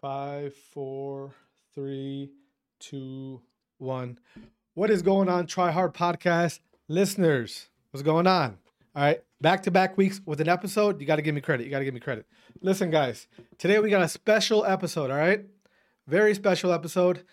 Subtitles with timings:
[0.00, 1.34] Five, four,
[1.74, 2.30] three,
[2.78, 3.40] two,
[3.78, 4.20] one.
[4.74, 7.68] What is going on, Try Hard Podcast listeners?
[7.90, 8.58] What's going on?
[8.94, 11.00] All right, back to back weeks with an episode.
[11.00, 11.64] You got to give me credit.
[11.64, 12.26] You got to give me credit.
[12.60, 13.26] Listen, guys,
[13.58, 15.10] today we got a special episode.
[15.10, 15.44] All right,
[16.06, 17.24] very special episode.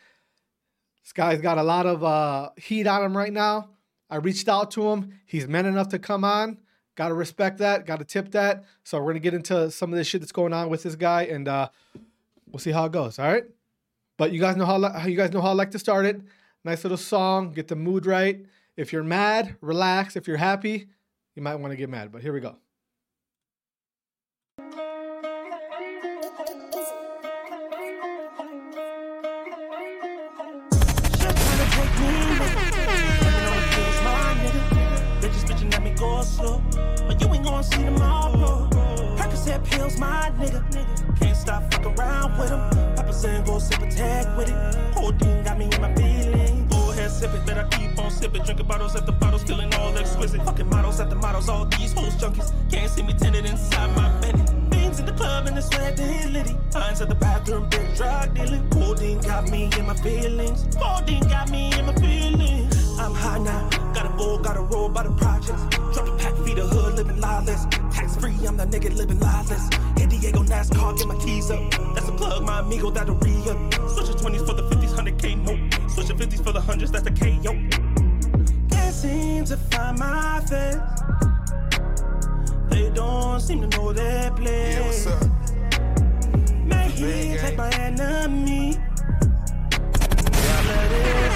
[1.04, 3.70] This guy's got a lot of uh, heat on him right now.
[4.10, 5.20] I reached out to him.
[5.28, 6.58] He's man enough to come on.
[6.96, 7.86] Got to respect that.
[7.86, 8.64] Got to tip that.
[8.84, 11.26] So we're gonna get into some of this shit that's going on with this guy,
[11.26, 11.70] and uh,
[12.56, 13.20] we'll see how it goes.
[13.20, 13.44] All right.
[14.18, 16.22] But you guys know how, how you guys know how I like to start it.
[16.64, 18.46] Nice little song, get the mood right.
[18.78, 20.16] If you're mad, relax.
[20.16, 20.88] If you're happy,
[21.36, 22.14] you might want to get mad.
[22.14, 22.56] But here we go.
[37.08, 38.35] But you ain't gonna see tomorrow.
[40.00, 40.62] My nigga.
[41.20, 42.96] Can't stop fucking around with them.
[42.96, 44.96] Papa saying go sip a tag with it.
[44.96, 46.74] Whole got me in my feelings.
[46.74, 48.42] Go ahead, sip it, better keep on sipping.
[48.42, 50.42] Drinking bottles after bottles, feeling all exquisite.
[50.42, 52.52] Fucking models after models, all these hoes junkies.
[52.72, 54.36] Can't see me tinted inside my bed.
[54.72, 56.56] Beans in the club and the sweat is litty.
[56.74, 58.68] Lines at the bathroom, big drug dealing.
[58.72, 60.66] Codeine got me in my feelings.
[60.76, 63.00] Codeine got me in my feelings.
[63.00, 63.85] I'm high now.
[63.96, 65.64] Gotta go, gotta roll by the projects.
[65.94, 67.66] Drop a pack, feed the hood, living lawless.
[67.94, 69.70] Tax free, I'm that nigga living lawless.
[69.98, 71.72] Hit Diego NASCAR, get my keys up.
[71.94, 73.74] That's a plug, my amigo, that'll re up.
[73.92, 75.58] Switch the 20s for the 50s, 100k more.
[75.90, 77.54] Switch the 50s for the 100s, that's the KO.
[78.70, 80.76] Can't seem to find my face.
[82.70, 84.76] They don't seem to know their place.
[84.76, 85.24] Yeah, what's up?
[86.66, 88.78] May he take my enemy.
[90.68, 91.35] Let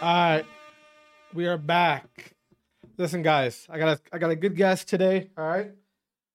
[0.00, 0.46] All right,
[1.34, 2.32] we are back.
[2.98, 5.30] Listen, guys, I got a I got a good guest today.
[5.36, 5.72] All right,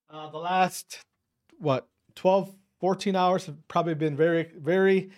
[0.10, 1.00] uh, the last
[1.60, 5.12] what 12, 14 hours have probably been very very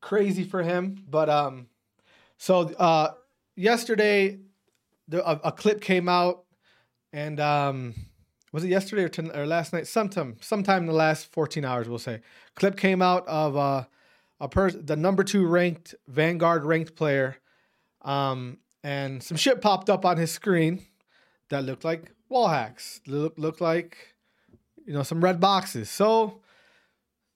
[0.00, 1.02] crazy for him.
[1.10, 1.66] But um,
[2.36, 3.14] so uh,
[3.56, 4.38] yesterday,
[5.08, 6.44] the, a, a clip came out,
[7.12, 7.94] and um,
[8.52, 9.88] was it yesterday or, ton- or last night?
[9.88, 12.20] Sometime sometime in the last fourteen hours, we'll say.
[12.54, 13.84] Clip came out of uh,
[14.38, 17.38] a person, the number two ranked Vanguard ranked player,
[18.02, 20.86] um, and some shit popped up on his screen
[21.50, 23.00] that looked like wall hacks.
[23.06, 23.96] Look, looked like
[24.84, 25.90] you know some red boxes.
[25.90, 26.40] So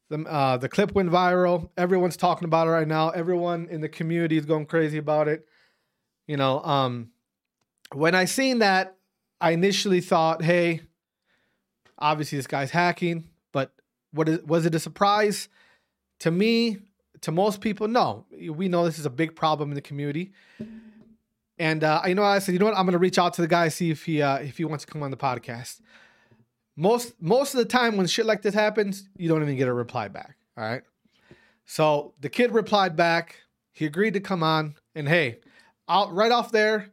[0.08, 1.70] the uh, the clip went viral.
[1.76, 3.10] Everyone's talking about it right now.
[3.10, 5.46] Everyone in the community is going crazy about it.
[6.26, 7.10] You know, um,
[7.92, 8.96] when I seen that,
[9.40, 10.82] I initially thought, hey,
[11.98, 13.28] obviously this guy's hacking.
[13.52, 13.72] But
[14.12, 15.48] what is, was it a surprise
[16.20, 16.78] to me?
[17.22, 18.26] To most people, no.
[18.50, 20.32] We know this is a big problem in the community.
[21.58, 22.76] And uh, you know, I said, you know what?
[22.76, 24.92] I'm gonna reach out to the guy see if he uh, if he wants to
[24.92, 25.80] come on the podcast.
[26.76, 29.72] Most most of the time when shit like this happens, you don't even get a
[29.72, 30.36] reply back.
[30.56, 30.82] All right.
[31.64, 33.36] So the kid replied back.
[33.72, 35.38] He agreed to come on, and hey,
[35.88, 36.90] out right off there,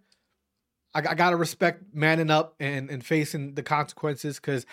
[0.93, 4.65] I, I gotta respect manning up and and facing the consequences because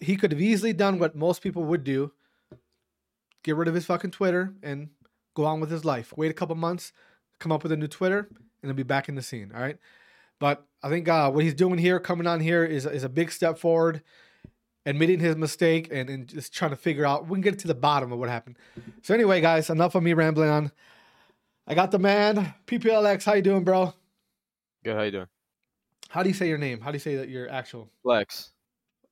[0.00, 2.12] he could have easily done what most people would do:
[3.46, 4.90] get rid of his fucking Twitter and
[5.34, 6.12] go on with his life.
[6.16, 6.92] Wait a couple months,
[7.38, 9.52] come up with a new Twitter, and he'll be back in the scene.
[9.54, 9.78] All right.
[10.40, 13.30] But I think uh, what he's doing here, coming on here, is is a big
[13.30, 14.02] step forward,
[14.84, 17.28] admitting his mistake and, and just trying to figure out.
[17.28, 18.58] We can get to the bottom of what happened.
[19.02, 20.72] So anyway, guys, enough of me rambling on.
[21.68, 23.24] I got the man, PPLX.
[23.24, 23.94] How you doing, bro?
[24.84, 24.96] Good.
[24.96, 25.28] How you doing?
[26.08, 26.80] How do you say your name?
[26.80, 28.50] How do you say that your actual Plex.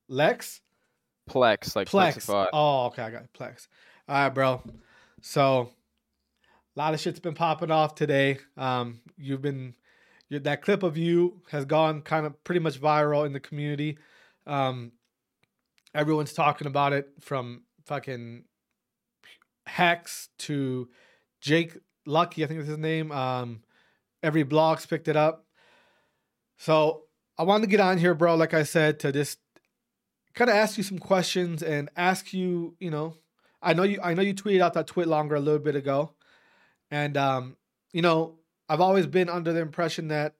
[0.09, 0.61] Lex?
[1.29, 2.17] Plex, like Plex.
[2.17, 2.49] Plexify.
[2.53, 3.31] Oh, okay, I got it.
[3.33, 3.69] Plex.
[4.07, 4.63] All right, bro.
[5.23, 5.71] So,
[6.77, 8.39] a lot of shit's been popping off today.
[8.57, 9.75] Um, you've been
[10.31, 13.97] that clip of you has gone kind of pretty much viral in the community.
[14.47, 14.93] Um,
[15.95, 18.45] everyone's talking about it from fucking
[19.67, 20.91] Hex to
[21.41, 23.11] Jake Lucky, I think is his name.
[23.11, 23.63] Um,
[24.23, 25.47] every blog's picked it up.
[26.59, 27.05] So
[27.39, 28.35] I wanted to get on here, bro.
[28.35, 29.39] Like I said, to just
[30.35, 33.15] kind of ask you some questions and ask you, you know,
[33.65, 36.13] I know you, I know you tweeted out that TwitLonger a little bit ago,
[36.91, 37.57] and um,
[37.93, 38.37] you know,
[38.69, 40.35] I've always been under the impression that,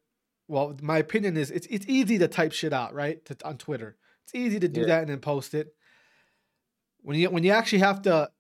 [0.49, 3.97] well, my opinion is it's it's easy to type shit out, right, to, on Twitter.
[4.25, 4.87] It's easy to do Yeah.
[4.87, 5.75] that and then post it.
[7.03, 8.31] When you when you actually have to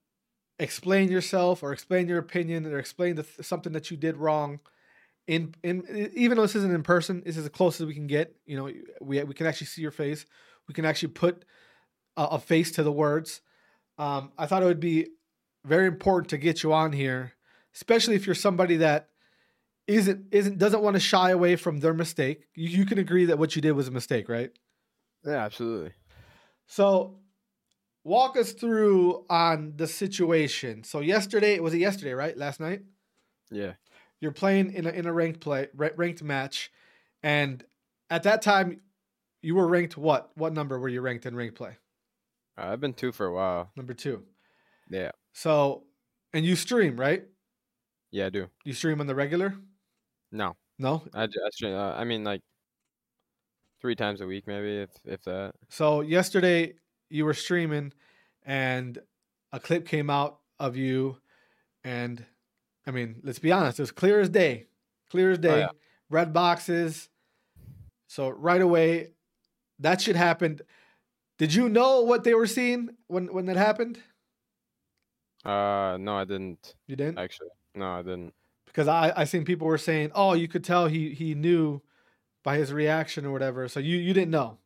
[0.59, 4.61] explain yourself or explain your opinion or explain the, something that you did wrong,
[5.27, 8.07] in in even though this isn't in person, this is as close as we can
[8.07, 8.37] get.
[8.47, 8.71] You know,
[9.01, 10.27] we we can actually see your face.
[10.69, 11.45] We can actually put
[12.17, 13.41] a, a face to the words.
[13.99, 15.09] Um, I thought it would be
[15.65, 17.33] very important to get you on here,
[17.75, 19.09] especially if you're somebody that
[19.87, 22.47] isn't isn't doesn't want to shy away from their mistake.
[22.55, 24.51] You, you can agree that what you did was a mistake, right?
[25.25, 25.93] Yeah, absolutely.
[26.67, 27.19] So
[28.03, 30.85] walk us through on the situation.
[30.85, 32.37] So yesterday, it was it yesterday, right?
[32.37, 32.83] Last night,
[33.51, 33.75] Yeah.
[34.21, 36.71] you're playing in a in a ranked play, ranked match,
[37.23, 37.65] and
[38.11, 38.81] at that time,
[39.43, 40.31] you were ranked what?
[40.35, 41.77] What number were you ranked in ranked play?
[42.57, 43.71] Uh, I've been two for a while.
[43.77, 44.23] Number two.
[44.91, 45.11] Yeah.
[45.33, 45.85] So,
[46.33, 47.25] and you stream, right?
[48.11, 48.49] Yeah, I do.
[48.65, 49.57] You stream on the regular?
[50.31, 51.03] No, No.
[51.13, 52.43] I, I, stream, uh, I mean like
[53.81, 55.55] three times a week, maybe if if that.
[55.69, 56.75] So yesterday
[57.09, 57.93] you were streaming,
[58.45, 58.99] and
[59.53, 61.17] a clip came out of you,
[61.85, 62.25] and
[62.87, 64.67] I mean, let's be honest, it was clear as day,
[65.11, 65.61] clear as day.
[65.61, 65.69] yeah.
[66.11, 67.09] Red boxes.
[68.07, 69.11] So right away,
[69.81, 70.63] that shit happened.
[71.39, 73.99] Did you know what they were seeing when when that happened?
[75.45, 77.51] Uh, no, I didn't You didn't, actually.
[77.75, 78.35] No, I didn't.
[78.67, 81.83] because I I seen people were saying, oh, you could tell he he knew
[82.43, 83.69] by his reaction or whatever.
[83.69, 84.59] So you you didn't know.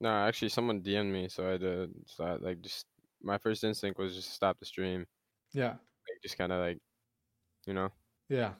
[0.00, 1.90] No, actually, someone DM'd me, so I did.
[2.06, 2.86] So I, like, just
[3.22, 5.06] my first instinct was just stop the stream.
[5.52, 5.70] Yeah.
[5.70, 6.78] Like, just kind of like,
[7.66, 7.90] you know.
[8.28, 8.52] Yeah.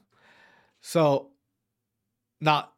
[0.81, 1.31] So
[2.41, 2.69] now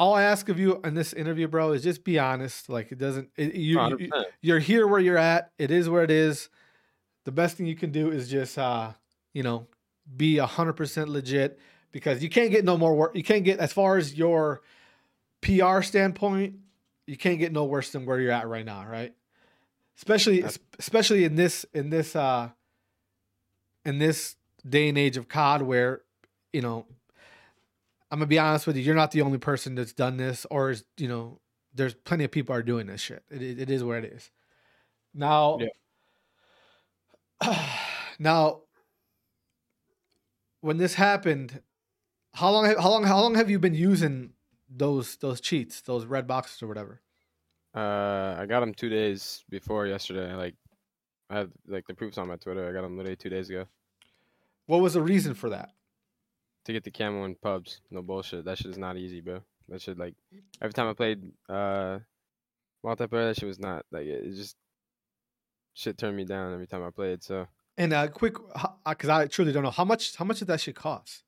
[0.00, 2.70] all I ask of you in this interview, bro, is just be honest.
[2.70, 4.10] Like it doesn't it, you, you
[4.40, 5.50] you're here where you're at.
[5.58, 6.48] It is where it is.
[7.26, 8.92] The best thing you can do is just uh,
[9.34, 9.66] you know,
[10.16, 11.60] be a hundred percent legit
[11.92, 13.14] because you can't get no more work.
[13.14, 14.62] You can't get as far as your
[15.42, 16.54] PR standpoint,
[17.06, 19.12] you can't get no worse than where you're at right now, right?
[19.98, 20.42] Especially
[20.78, 22.48] especially in this in this uh
[23.84, 24.36] in this
[24.66, 26.00] day and age of COD where,
[26.54, 26.86] you know,
[28.10, 30.70] I'm gonna be honest with you, you're not the only person that's done this, or
[30.70, 31.40] is you know,
[31.74, 33.22] there's plenty of people are doing this shit.
[33.30, 34.30] It, it, it is where it is.
[35.14, 35.58] Now,
[38.18, 38.62] now,
[40.60, 41.62] when this happened,
[42.34, 44.32] how long, how long, how long have you been using
[44.68, 47.00] those those cheats, those red boxes or whatever?
[47.74, 50.34] Uh, I got them two days before yesterday.
[50.34, 50.54] Like,
[51.28, 52.68] I have like the proofs on my Twitter.
[52.68, 53.66] I got them literally two days ago
[54.66, 55.70] What was the reason for that?
[56.70, 57.80] To get the camo in pubs.
[57.90, 58.44] No bullshit.
[58.44, 59.40] That shit is not easy, bro.
[59.68, 60.14] That shit like
[60.62, 61.98] every time I played uh
[62.84, 64.56] multiplayer, that shit was not like it, it just
[65.74, 67.22] shit turned me down every time I played.
[67.22, 67.46] So
[67.78, 68.34] And uh, quick,
[68.88, 71.24] because I truly don't know how much how much did that shit cost?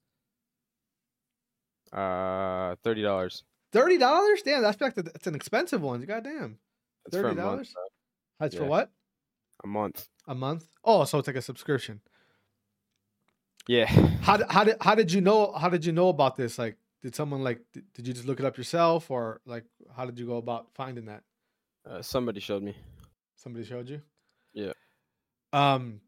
[1.92, 3.44] uh, thirty dollars.
[3.72, 4.42] Thirty dollars?
[4.42, 6.00] Damn, that's like that's an expensive one.
[6.02, 6.58] Goddamn.
[7.04, 7.36] That's for a $30?
[7.36, 7.68] month.
[8.40, 8.90] That's for what?
[9.64, 10.08] A month.
[10.26, 10.68] A month?
[10.84, 12.00] Oh, so it's like a subscription.
[13.68, 13.86] Yeah.
[14.22, 16.58] How did how did how did you know how did you know about this?
[16.58, 19.64] Like, did someone like did, did you just look it up yourself, or like
[19.96, 21.22] how did you go about finding that?
[21.88, 22.76] Uh, somebody showed me.
[23.36, 24.02] Somebody showed you?
[24.52, 24.72] Yeah.
[25.52, 26.00] Um.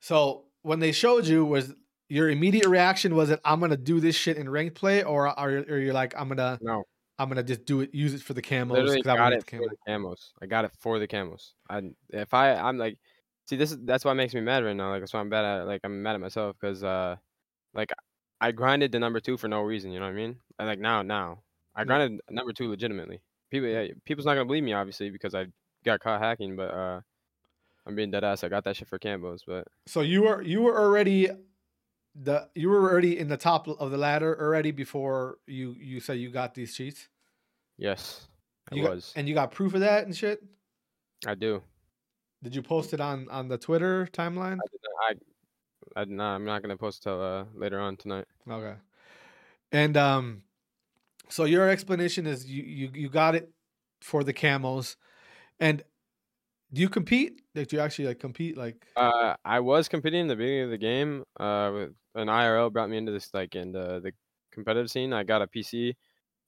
[0.00, 1.74] So when they showed you, was
[2.08, 5.50] your immediate reaction was that I'm gonna do this shit in ranked play, or are
[5.50, 6.84] you- or you're like I'm gonna No.
[7.18, 9.46] I'm gonna just do it, use it for the camos Literally because I got it
[9.46, 10.32] the for the camos.
[10.42, 11.52] I got it for the camos.
[11.70, 12.98] I if I I'm like,
[13.46, 14.90] see this is that's what makes me mad right now.
[14.90, 17.16] Like that's why I'm bad at like I'm mad at myself because uh,
[17.74, 17.92] like
[18.40, 19.90] I grinded the number two for no reason.
[19.92, 20.36] You know what I mean?
[20.58, 21.42] And like now now
[21.74, 23.20] I grinded number two legitimately.
[23.50, 25.46] People yeah, people's not gonna believe me obviously because I
[25.84, 27.00] got caught hacking, but uh,
[27.86, 28.42] I'm being dead ass.
[28.44, 31.28] I got that shit for camos, but So you were you were already
[32.14, 36.14] the you were already in the top of the ladder already before you you said
[36.18, 37.08] you got these cheats.
[37.76, 38.28] yes,
[38.70, 39.12] I You got- was.
[39.16, 40.42] and you got proof of that and shit.
[41.26, 41.62] I do.
[42.44, 44.58] Did you post it on on the Twitter timeline?
[44.60, 45.16] I did not,
[45.96, 48.26] I, I I'm not gonna post till uh later on tonight.
[48.48, 48.76] Okay.
[49.72, 50.42] And um,
[51.28, 53.50] so your explanation is you you you got it
[54.02, 54.96] for the camos,
[55.58, 55.82] and
[56.72, 57.40] do you compete?
[57.54, 58.56] Like, do you actually like compete?
[58.56, 61.24] Like, Uh, I was competing in the beginning of the game.
[61.38, 64.12] Uh, with an IRL brought me into this like in the the
[64.52, 65.12] competitive scene.
[65.12, 65.96] I got a PC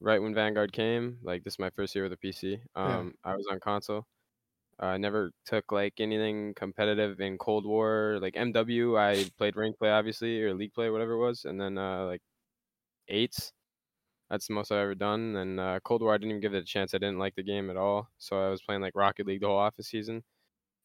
[0.00, 1.18] right when Vanguard came.
[1.22, 2.60] Like this is my first year with a PC.
[2.76, 2.98] Yeah.
[2.98, 4.06] Um, I was on console.
[4.80, 8.96] I never took like anything competitive in Cold War, like MW.
[8.98, 12.22] I played rank play obviously or league play, whatever it was, and then uh like
[13.08, 13.52] eights.
[14.30, 15.36] That's the most I've ever done.
[15.36, 16.94] And uh, Cold War, I didn't even give it a chance.
[16.94, 18.08] I didn't like the game at all.
[18.18, 20.24] So I was playing like Rocket League the whole office season.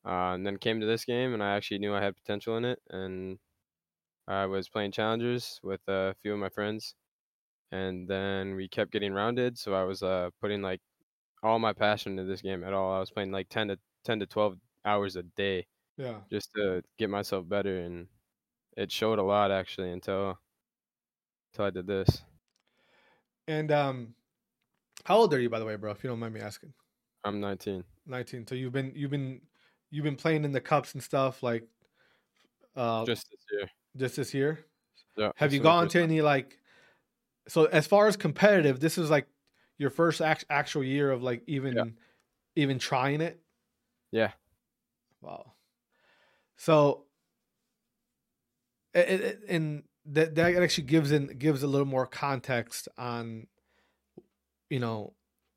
[0.06, 2.66] Uh, and then came to this game, and I actually knew I had potential in
[2.66, 2.80] it.
[2.90, 3.40] And
[4.28, 6.96] I was playing challengers with a few of my friends,
[7.72, 9.58] and then we kept getting rounded.
[9.58, 10.82] So I was uh, putting like
[11.44, 12.94] all my passion into this game at all.
[12.94, 15.66] I was playing like ten to ten to twelve hours a day
[15.98, 16.16] yeah.
[16.32, 18.08] just to get myself better, and
[18.78, 20.40] it showed a lot actually until
[21.54, 22.24] until I did this.
[23.48, 24.16] And um,
[25.06, 25.92] how old are you, by the way, bro?
[25.92, 26.74] If you don't mind me asking.
[27.24, 27.84] I'm 19.
[28.08, 28.48] 19.
[28.48, 29.42] So you've been you've been
[29.90, 31.68] you've been playing in the cups and stuff like
[32.76, 33.70] uh just, Just this year.
[33.98, 34.66] Just this year.
[35.18, 35.32] Yeah.
[35.36, 36.58] Have you gone to any like
[37.48, 39.28] so as far as competitive, this is like
[39.82, 41.74] your first act- actual year of like even
[42.56, 43.42] even trying it?
[44.12, 44.32] Yeah.
[45.22, 45.54] Wow.
[46.58, 47.06] So,
[48.94, 53.48] it, it, and that that actually gives in gives a little more context on,
[54.70, 55.14] you know,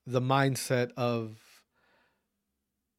[0.07, 1.39] the mindset of.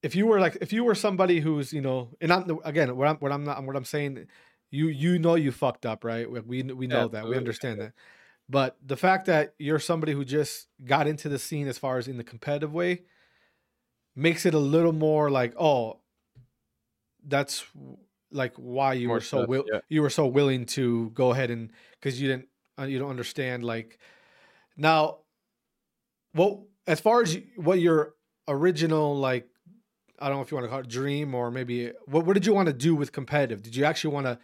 [0.04, 3.08] If you were like, if you were somebody who's, you know, and I'm again, what
[3.08, 4.28] I'm, what I'm not, what I'm saying,
[4.70, 6.30] you, you know, you fucked up, right?
[6.30, 7.94] We, we we know that, we understand that,
[8.48, 12.08] but the fact that you're somebody who just got into the scene as far as
[12.08, 13.02] in the competitive way,
[14.16, 16.00] makes it a little more like, oh,
[17.28, 17.66] that's
[18.32, 19.80] like why you More were so stuff, will yeah.
[19.90, 22.48] you were so willing to go ahead and because you didn't
[22.80, 23.98] uh, you don't understand like
[24.76, 25.20] now
[26.34, 28.14] what as far as what your
[28.48, 29.48] original like
[30.20, 32.46] I don't know if you want to call it dream or maybe what what did
[32.46, 33.64] you want to do with competitive?
[33.64, 34.40] Did you actually want to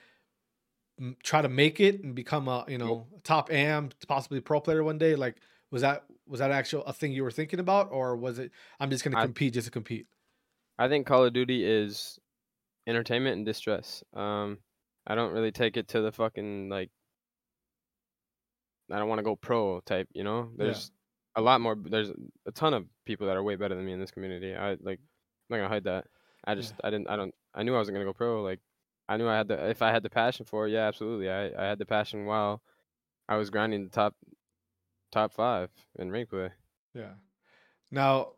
[1.23, 4.97] try to make it and become a you know top am possibly pro player one
[4.97, 5.15] day?
[5.15, 5.37] Like
[5.71, 8.89] was that was that actual a thing you were thinking about or was it I'm
[8.89, 10.07] just going to compete just to compete?
[10.77, 12.19] I think Call of Duty is
[12.87, 14.03] entertainment and distress.
[14.13, 14.57] Um,
[15.05, 16.89] I don't really take it to the fucking like.
[18.91, 20.49] I don't want to go pro type, you know.
[20.57, 20.65] Yeah.
[20.65, 20.91] There's
[21.35, 21.75] a lot more.
[21.75, 22.11] There's
[22.45, 24.55] a ton of people that are way better than me in this community.
[24.55, 24.99] I like.
[24.99, 26.05] I'm not gonna hide that.
[26.45, 26.73] I just.
[26.83, 27.09] I didn't.
[27.09, 27.33] I don't.
[27.53, 28.41] I knew I wasn't gonna go pro.
[28.41, 28.59] Like,
[29.09, 29.69] I knew I had the.
[29.69, 31.29] If I had the passion for it, yeah, absolutely.
[31.29, 31.47] I.
[31.47, 32.61] I had the passion while
[33.29, 34.15] I was grinding the top.
[35.11, 36.51] Top five in rank play.
[36.93, 37.13] Yeah.
[37.91, 38.33] Now,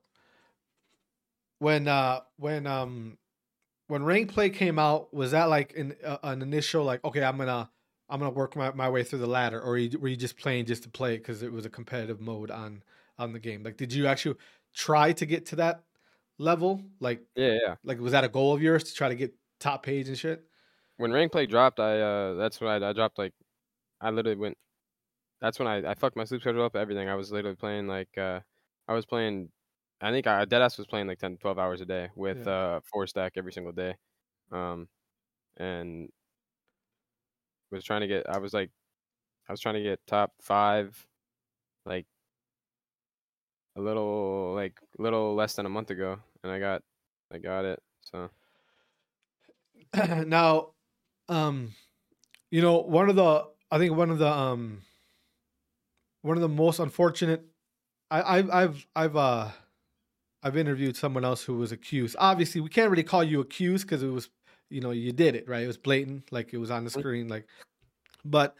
[1.59, 3.17] when uh when um
[3.87, 7.37] when rank play came out, was that like an uh, an initial like okay, I'm
[7.37, 7.69] gonna
[8.09, 10.65] I'm gonna work my, my way through the ladder, or you, were you just playing
[10.65, 12.83] just to play because it was a competitive mode on
[13.17, 13.63] on the game?
[13.63, 14.37] Like, did you actually
[14.73, 15.83] try to get to that
[16.39, 16.81] level?
[16.99, 17.75] Like, Yeah, yeah.
[17.83, 20.45] like was that a goal of yours to try to get top page and shit?
[21.03, 23.35] When rank play dropped, I uh that's when I, I dropped like
[24.01, 24.57] I literally went.
[25.41, 26.75] That's when I I fucked my sleep schedule up.
[26.75, 27.09] Everything.
[27.09, 28.41] I was literally playing like uh
[28.87, 29.51] I was playing.
[30.01, 32.47] I think I Deadass was playing like 10, 12 hours a day with Yeah.
[32.47, 33.95] uh four stack every single day,
[34.51, 34.89] um,
[35.57, 36.09] and
[37.71, 38.29] was trying to get.
[38.29, 38.71] I was like,
[39.49, 41.07] I was trying to get top five,
[41.85, 42.07] like
[43.75, 46.83] a little like little less than a month ago, and I got
[47.31, 47.81] I got it.
[48.01, 48.29] So
[50.27, 50.72] now,
[51.33, 51.73] um,
[52.51, 54.81] you know, one of the I think one of the um
[56.21, 57.45] one of the most unfortunate
[58.11, 59.49] I, I've I've I've uh
[60.43, 62.15] I've interviewed someone else who was accused.
[62.19, 64.29] Obviously, we can't really call you accused because it was
[64.69, 65.63] you know you did it right.
[65.63, 67.47] It was blatant, like it was on the screen, like.
[68.23, 68.55] But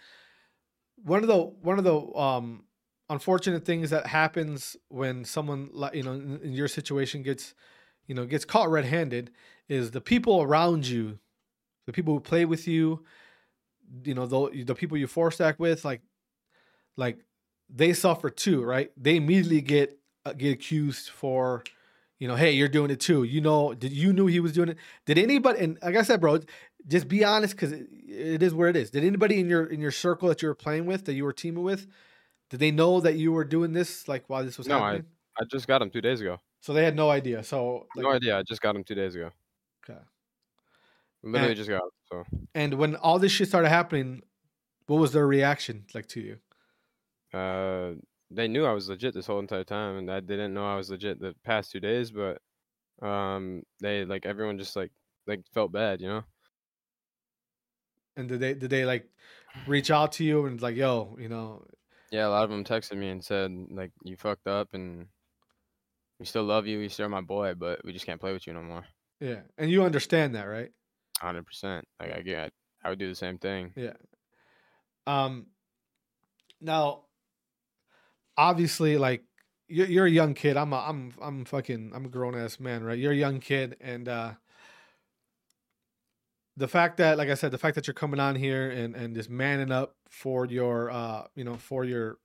[1.03, 2.63] one of the one of the um
[3.09, 7.53] unfortunate things that happens when someone like you know in, in your situation gets
[8.07, 9.29] you know gets caught red-handed
[9.69, 11.19] is the people around you
[11.85, 13.03] the people who play with you
[14.03, 16.01] you know the, the people you four stack with like
[16.97, 17.19] like
[17.69, 21.63] they suffer too right they immediately get uh, get accused for
[22.19, 24.69] you know hey you're doing it too you know did you knew he was doing
[24.69, 26.39] it did anybody and like i said bro
[26.87, 29.79] just be honest because it, it is where it is did anybody in your in
[29.81, 31.87] your circle that you were playing with that you were teaming with
[32.49, 35.01] did they know that you were doing this like while this was happening?
[35.01, 36.37] No, I- I just got him two days ago.
[36.61, 38.37] so they had no idea so like, no idea.
[38.37, 39.31] I just got him two days ago.
[39.83, 39.99] okay.
[41.23, 41.89] Literally And- just got him.
[42.11, 42.25] So.
[42.53, 44.21] and when all this shit started happening
[44.87, 46.37] what was their reaction like to you
[47.37, 47.93] Uh,
[48.29, 50.89] they knew I was legit this whole entire time, and I didn't know I was
[50.91, 52.11] legit the past two days.
[52.11, 52.41] But
[53.01, 54.91] um, they like everyone just like
[55.27, 56.23] like felt bad, you know.
[58.17, 59.07] and did they did they like
[59.67, 61.65] reach out to you and like yo you know
[62.11, 65.07] Yeah, a lot of them texted me and said like you fucked up, and
[66.19, 66.79] we still love you.
[66.79, 68.85] You're still my boy, but we just can't play with you no more.
[69.19, 70.71] yeah and you understand that right
[71.23, 71.87] Hundred percent.
[72.01, 72.51] Like I get,
[72.83, 73.71] I would do the same thing.
[73.77, 73.93] Yeah.
[75.07, 75.47] Um.
[76.59, 77.03] Now,
[78.37, 79.23] obviously, like
[79.69, 80.57] you're, you're a young kid.
[80.57, 82.99] I'm a I'm I'm fucking I'm a grown ass man, right?
[82.99, 84.33] You're a young kid, and uh
[86.57, 89.15] the fact that, like I said, the fact that you're coming on here and and
[89.15, 92.17] just manning up for your uh you know for your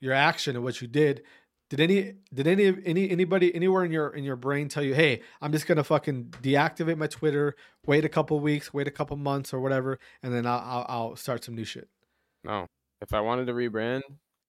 [0.00, 1.22] your action and what you did.
[1.70, 5.20] Did any did any any anybody anywhere in your in your brain tell you, hey,
[5.42, 7.54] I'm just gonna fucking deactivate my Twitter,
[7.86, 11.16] wait a couple weeks, wait a couple months or whatever, and then I'll I'll, I'll
[11.16, 11.88] start some new shit.
[12.42, 12.66] No,
[13.02, 14.00] if I wanted to rebrand,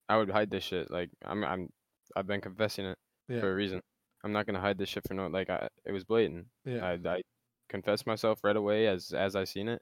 [0.08, 0.90] I would hide this shit.
[0.90, 1.70] Like I'm, I'm,
[2.16, 2.98] I've been confessing it
[3.28, 3.82] Yeah, for a reason.
[4.24, 5.28] I'm not gonna hide this shit for no.
[5.28, 6.46] Like I, it was blatant.
[6.64, 7.22] yeah, I, I
[7.68, 9.82] confessed myself right away as as I seen it.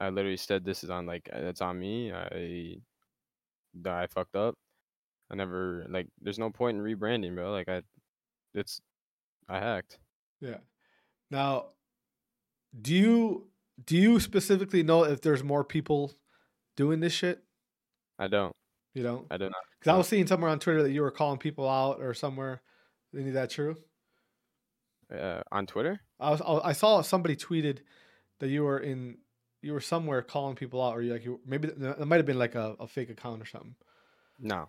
[0.00, 2.12] I literally said this is on like it's on me.
[2.12, 2.78] I
[3.88, 4.56] I fucked up.
[5.30, 6.06] I never like.
[6.20, 7.50] There's no point in rebranding, bro.
[7.52, 7.82] Like I,
[8.54, 8.80] it's
[9.48, 9.98] I hacked.
[10.40, 10.58] yeah.
[11.30, 11.66] Now,
[12.80, 13.48] do you
[13.84, 16.12] do you specifically know if there's more people
[16.76, 17.42] doing this shit?
[18.18, 18.54] I don't.
[18.94, 19.50] You don't, I do not.
[19.50, 19.58] Know.
[19.78, 22.62] because I was seeing somewhere on Twitter that you were calling people out or somewhere.
[23.14, 23.76] Any of that true?
[25.12, 26.00] Uh, on Twitter?
[26.18, 27.80] I was I saw somebody tweeted
[28.40, 29.18] that you were in
[29.62, 32.38] you were somewhere calling people out, or you like you maybe that might have been
[32.38, 33.74] like a, a fake account or something.
[34.38, 34.68] No,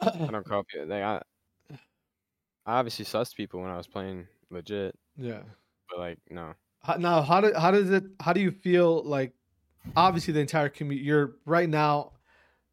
[0.00, 0.86] I don't call people.
[0.86, 1.22] Like, I,
[2.66, 5.42] I obviously sussed people when I was playing legit, Yeah.
[5.88, 6.54] but like no.
[6.82, 8.04] How, now, how do how does it?
[8.20, 9.32] How do you feel like?
[9.96, 11.04] Obviously, the entire community.
[11.06, 12.12] You're right now.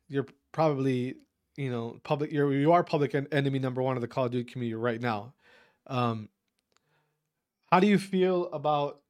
[0.08, 1.16] You're probably
[1.58, 2.32] you know public.
[2.32, 5.02] You're you are public en- enemy number one of the Call of Duty community right
[5.02, 5.34] now.
[5.88, 6.30] Um,
[7.72, 9.02] how do you feel about?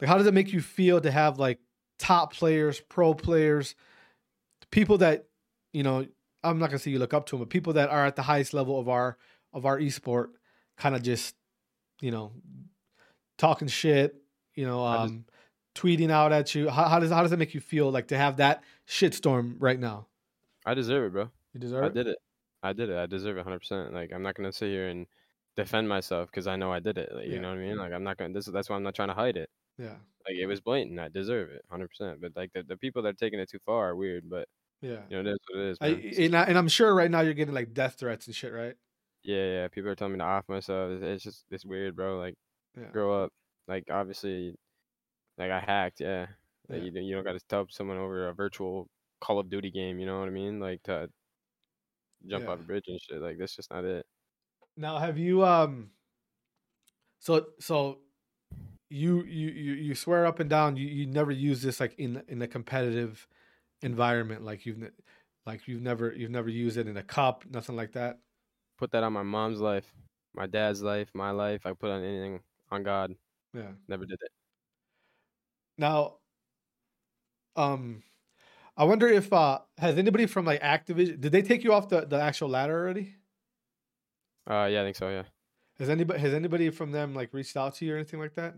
[0.00, 1.58] Like, how does it make you feel to have like
[1.98, 3.74] top players, pro players,
[4.70, 5.26] people that
[5.72, 6.06] you know?
[6.46, 8.22] I'm not gonna say you look up to them, but people that are at the
[8.22, 9.16] highest level of our
[9.52, 10.28] of our esport,
[10.76, 11.34] kind of just
[12.00, 12.32] you know
[13.38, 14.16] talking shit,
[14.54, 15.24] you know, I just- um,
[15.74, 16.68] tweeting out at you.
[16.68, 19.78] How, how does how does it make you feel like to have that shitstorm right
[19.78, 20.06] now?
[20.64, 21.30] I deserve it, bro.
[21.52, 21.90] You deserve I it.
[21.90, 22.18] I did it.
[22.62, 22.96] I did it.
[22.96, 23.92] I deserve it 100%.
[23.92, 25.06] Like I'm not gonna sit here and
[25.56, 27.10] defend myself because I know I did it.
[27.14, 27.34] Like, Yeah.
[27.34, 27.76] You know what I mean?
[27.76, 28.32] Like I'm not gonna.
[28.32, 29.50] This that's why I'm not trying to hide it.
[29.78, 30.98] Yeah, Like it was blatant.
[30.98, 32.20] I deserve it 100%.
[32.20, 34.28] But like the, the people that are taking it too far are weird.
[34.28, 34.48] But
[34.86, 35.00] yeah.
[35.10, 35.78] you know it is what it is.
[35.80, 38.52] I, and, I, and I'm sure right now you're getting like death threats and shit,
[38.52, 38.74] right?
[39.22, 39.68] Yeah, yeah.
[39.68, 40.92] People are telling me to off myself.
[40.92, 42.18] It's, it's just it's weird, bro.
[42.18, 42.34] Like
[42.76, 42.90] Yeah.
[42.92, 43.32] grow up.
[43.66, 44.54] Like obviously,
[45.38, 46.00] like I hacked.
[46.00, 46.26] Yeah.
[46.68, 46.84] Like, Yeah.
[46.84, 48.88] you don't- you don't got to tell someone over a virtual
[49.20, 49.98] Call of Duty game.
[49.98, 50.60] You know what I mean?
[50.60, 51.08] Like to
[52.26, 52.50] jump Yeah.
[52.50, 53.20] off a bridge and shit.
[53.20, 54.06] Like that's just not it.
[54.76, 55.90] Now, have you um?
[57.18, 57.98] So so,
[58.90, 62.22] you you you you swear up and down you you never use this like in
[62.28, 63.26] in a competitive
[63.82, 64.82] environment like you've
[65.44, 68.18] like you've never you've never used it in a cup nothing like that.
[68.78, 69.90] Put that on my mom's life,
[70.34, 71.64] my dad's life, my life.
[71.64, 72.40] I put on anything
[72.70, 73.14] on God.
[73.54, 73.72] Yeah.
[73.88, 74.30] Never did it.
[75.78, 76.16] Now,
[77.54, 78.02] um,
[78.76, 82.02] I wonder if uh has anybody from like Activision did they take you off the
[82.02, 83.14] the actual ladder already?
[84.48, 85.08] Uh, yeah, I think so.
[85.08, 85.24] Yeah.
[85.78, 88.54] Has anybody has anybody from them like reached out to you or anything like that?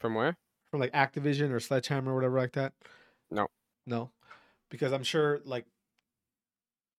[0.00, 0.36] From where?
[0.70, 2.72] From like Activision or Sledgehammer or whatever like that?
[3.30, 3.46] No.
[3.86, 4.10] No.
[4.70, 5.66] Because I'm sure like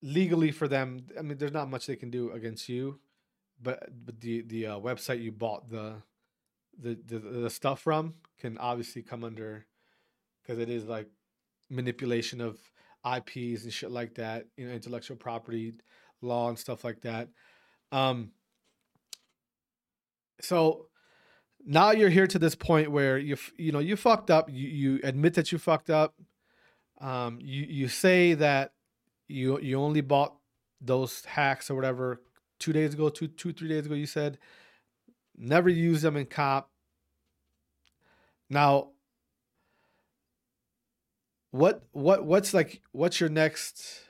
[0.02, 3.00] legally for them, I mean there's not much they can do against you,
[3.62, 6.02] but but the the uh, website you bought the
[6.80, 9.66] the, the the stuff from can obviously come under
[10.42, 11.08] because it is like
[11.70, 12.58] manipulation of
[13.06, 15.74] IPs and shit like that, you know, intellectual property
[16.22, 17.30] law and stuff like that.
[17.92, 18.32] Um
[20.42, 20.88] so
[21.66, 25.00] now you're here to this point where you you know you fucked up you you
[25.04, 26.16] admit that you fucked up
[27.00, 28.74] um you you say that
[29.28, 30.36] you you only bought
[30.82, 32.22] those hacks or whatever
[32.60, 34.38] two days ago two two three days ago you said.
[35.38, 36.70] Never use them in cop.
[38.50, 38.90] Now
[41.52, 44.02] what what what's like what's your next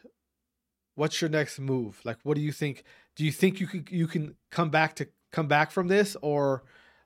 [0.95, 2.01] what's your next move?
[2.03, 2.83] Like what do you think
[3.15, 6.17] do you think you can you can come back to come back from this?
[6.21, 6.63] Or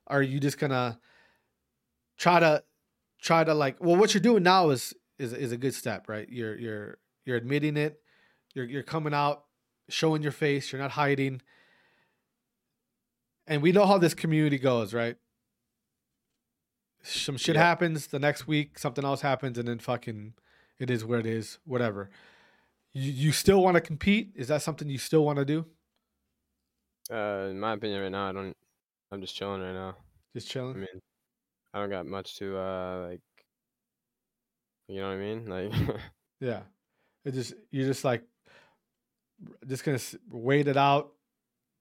[0.08, 1.00] are you just gonna
[2.18, 2.64] try to
[3.22, 6.28] try to like well what you're doing now is is is a good step right
[6.30, 8.02] you're you're you're admitting it
[8.54, 9.46] you're you're coming out
[9.90, 11.42] showing your face you're not hiding
[13.48, 15.18] and we know how this community goes right
[17.02, 17.62] some shit Yeah.
[17.64, 20.34] happens the next week something else happens and then fucking
[20.80, 22.10] it is where it is whatever
[22.94, 25.66] you, you still want to compete is that something you still want to do
[27.12, 28.56] Uh, in my opinion, right now, I don't.
[29.12, 29.98] I'm just chilling right now.
[30.34, 30.78] just chilling.
[30.78, 31.00] I mean,
[31.74, 33.22] I don't got much to uh like.
[34.88, 35.46] You know what I mean?
[35.48, 35.72] Like,
[36.40, 36.62] Yeah.
[37.26, 38.24] It just you're just like
[39.68, 41.14] just gonna wait it out,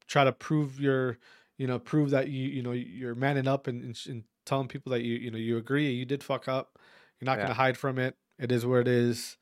[0.07, 1.19] try to prove your,
[1.59, 4.91] you know, prove that you you know you're manning up and, and, and telling people
[4.93, 6.79] that you you know you agree you did fuck up.
[7.21, 7.45] You're not Yeah.
[7.45, 8.17] gonna hide from it.
[8.39, 9.37] It is where it is.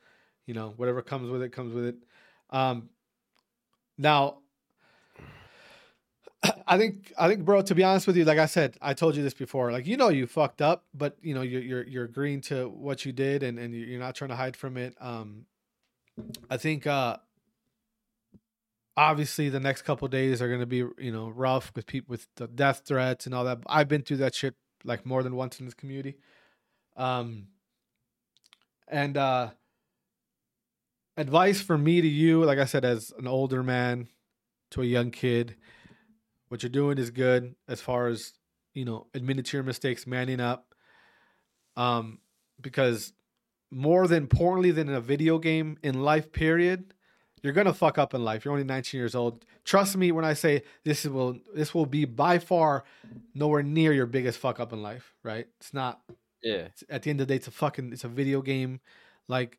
[0.47, 1.97] You know, whatever comes with it comes with it.
[2.51, 2.89] Um,
[3.99, 4.39] now,
[6.67, 7.63] I think I think, bro.
[7.63, 9.73] To be honest with you, like I said, I told you this before.
[9.73, 13.05] Like you know, you fucked up, but you know you're you're you're agreeing to what
[13.05, 14.95] you did, and and you're not trying to hide from it.
[15.01, 15.47] Um,
[16.49, 17.17] I think uh,
[18.97, 22.47] obviously the next couple days are gonna be you know rough with people with the
[22.47, 23.59] death threats and all that.
[23.67, 26.17] I've been through that shit like more than once in this community.
[26.97, 27.49] Um,
[28.89, 29.51] and uh,
[31.17, 34.09] advice for me to you, like I said, as an older man
[34.73, 35.57] to a young kid,
[36.51, 38.35] what you're doing is good as far as
[38.75, 40.75] you know admitting to your mistakes, manning up.
[41.77, 42.19] Um,
[42.61, 43.13] because
[43.71, 46.93] more than importantly than in a video game in life, period,
[47.43, 48.45] you're gonna fuck up in life.
[48.45, 49.45] You're only 19 years old.
[49.65, 52.85] Trust me when I say this will this will be by far
[53.35, 55.15] nowhere near your biggest fuck up in life.
[55.23, 55.47] Right?
[55.61, 56.01] It's not.
[56.43, 58.81] yeah, It's- at the end of the day, it's a fucking it's a video game.
[59.29, 59.57] Like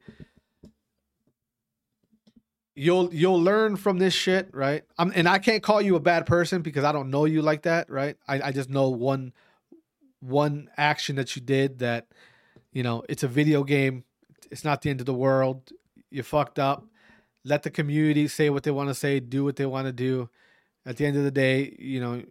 [2.75, 4.83] you'll you'll learn from this shit, right?
[4.97, 7.63] I'm, and I can't call you a bad person because I don't know you like
[7.63, 8.17] that, right?
[8.27, 9.33] I, I just know one
[10.19, 12.07] one action that you did that,
[12.71, 14.03] you know, it's a video game.
[14.51, 15.71] It's not the end of the world.
[16.09, 16.85] You fucked up.
[17.43, 20.29] Let the community say what they want to say, do what they want to do.
[20.85, 22.23] At the end of the day, you know,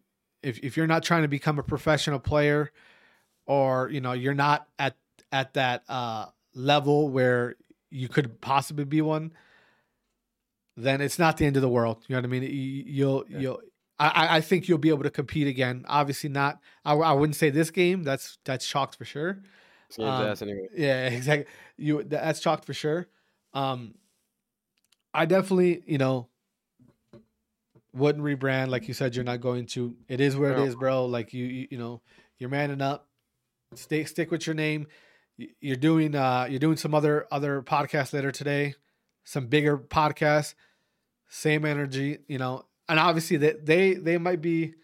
[0.43, 2.73] if if you're not trying to become a professional player,
[3.47, 4.97] or you know, you're not at
[5.33, 7.57] at that uh, level where
[7.91, 9.33] you could possibly be one,
[10.83, 12.05] then it's not the end of the world.
[12.07, 12.43] You know what I mean?
[12.43, 13.39] You, you'll Yeah.
[13.39, 13.61] you'll.
[13.99, 15.85] I, I think you'll be able to compete again.
[15.87, 16.59] Obviously, not.
[16.87, 18.03] I, I wouldn't say this game.
[18.03, 19.43] That's that's chalked for sure.
[19.99, 20.69] Um, anyway.
[20.75, 21.47] Yeah, exactly.
[21.77, 23.09] You that's chalked for sure.
[23.53, 23.95] Um,
[25.13, 26.29] I definitely, you know,
[27.93, 29.15] wouldn't rebrand like you said.
[29.15, 29.97] You're not going to.
[30.09, 30.65] It is where it No.
[30.65, 31.07] is, bro.
[31.07, 32.01] Like you, you, you know,
[32.39, 33.09] you're manning up.
[33.75, 34.87] Stay stick with your name.
[35.61, 38.75] You're doing uh you're doing some other other podcasts later today,
[39.25, 40.55] some bigger podcasts.
[41.31, 44.75] Same energy, you know, and obviously that they they might be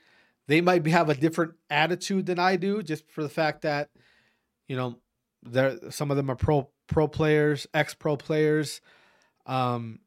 [0.46, 3.90] they might be have a different attitude than I do, just for the fact that
[4.68, 4.96] you know
[5.42, 8.80] they're some of them are pro pro players, ex pro players,
[9.44, 9.98] um,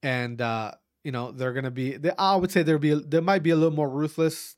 [0.00, 0.72] and uh,
[1.02, 1.96] you know they're gonna be.
[1.96, 4.56] They, I would say there be they might be a little more ruthless,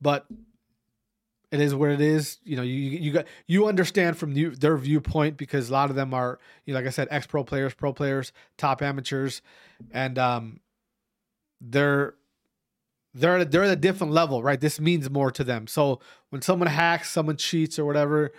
[0.00, 0.26] but
[1.52, 2.38] it is what it is.
[2.44, 5.96] You know, you you got you understand from you, their viewpoint because a lot of
[5.96, 9.42] them are, you know, like I said, ex pro players, pro players, top amateurs,
[9.92, 10.60] and um,
[11.60, 12.14] they're
[13.14, 14.60] they're at a, they're at a different level, right?
[14.60, 15.66] This means more to them.
[15.66, 18.32] So when someone hacks, someone cheats or whatever,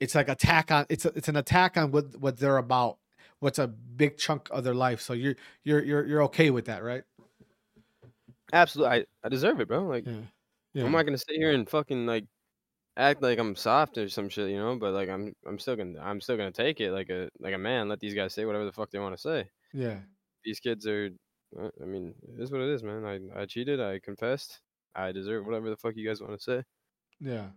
[0.00, 2.98] it's like attack on it's a, it's an attack on what what they're about.
[3.40, 5.00] What's a big chunk of their life.
[5.00, 7.02] So you're you're you're you're okay with that, right?
[8.52, 9.84] Absolutely, I, I deserve it, bro.
[9.84, 10.12] Like, Yeah.
[10.76, 12.24] I'm not gonna sit here and fucking like
[12.96, 14.76] act like I'm soft or some shit, you know.
[14.76, 17.58] But like, I'm I'm still gonna I'm still gonna take it like a like a
[17.58, 17.88] man.
[17.88, 19.48] Let these guys say whatever the fuck they want to say.
[19.72, 19.98] Yeah.
[20.44, 21.10] These kids are.
[21.58, 23.04] uh, I mean, it is what it is, man.
[23.04, 23.80] I I cheated.
[23.80, 24.60] I confessed.
[24.94, 26.64] I deserve whatever the fuck you guys want to say.
[27.20, 27.48] Yeah.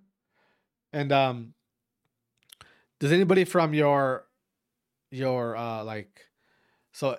[0.93, 1.53] And um
[2.99, 4.27] does anybody from your
[5.11, 6.21] your uh like
[6.91, 7.17] so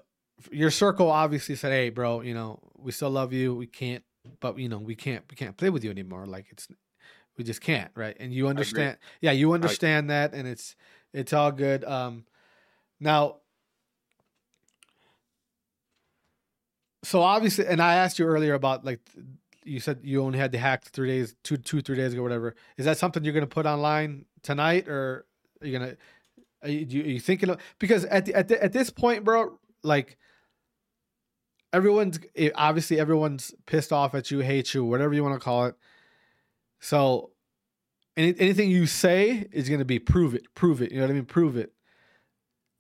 [0.50, 3.54] your circle obviously said, "Hey, bro, you know, we still love you.
[3.54, 4.04] We can't
[4.41, 6.27] but you know, we can't we can't play with you anymore.
[6.27, 6.69] Like it's
[7.37, 8.17] we just can't, right?
[8.19, 10.77] And you understand Yeah, you understand that and it's
[11.12, 11.85] it's all good.
[11.85, 12.25] Um
[13.01, 13.37] now
[17.03, 19.01] so obviously and I asked you earlier about like
[19.65, 22.55] you said you only had the hack three days, two, two, three days ago, whatever.
[22.77, 25.27] Is that something you're gonna put online tonight, or
[25.61, 25.97] are you gonna?
[26.62, 29.25] Are you, you- are you thinking of because at the, at the, at this point,
[29.25, 30.17] bro, like
[31.77, 35.67] everyone's eh, obviously everyone's pissed off at you, hates you, whatever you want to call
[35.67, 35.75] it.
[36.81, 37.33] So,
[38.17, 40.91] any, anything you say is gonna be prove it, prove it.
[40.93, 41.27] You know what I mean?
[41.27, 41.73] Prove it.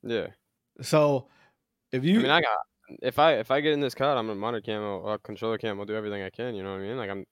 [0.02, 0.28] Yeah.
[0.82, 1.28] So,
[1.92, 2.58] if you, I mean, I got.
[3.02, 5.80] If I if I get in this COD, I'm a monitor cam or controller cam.
[5.80, 6.54] I'll do everything I can.
[6.54, 6.96] You know what I mean?
[6.98, 7.24] Like I'm,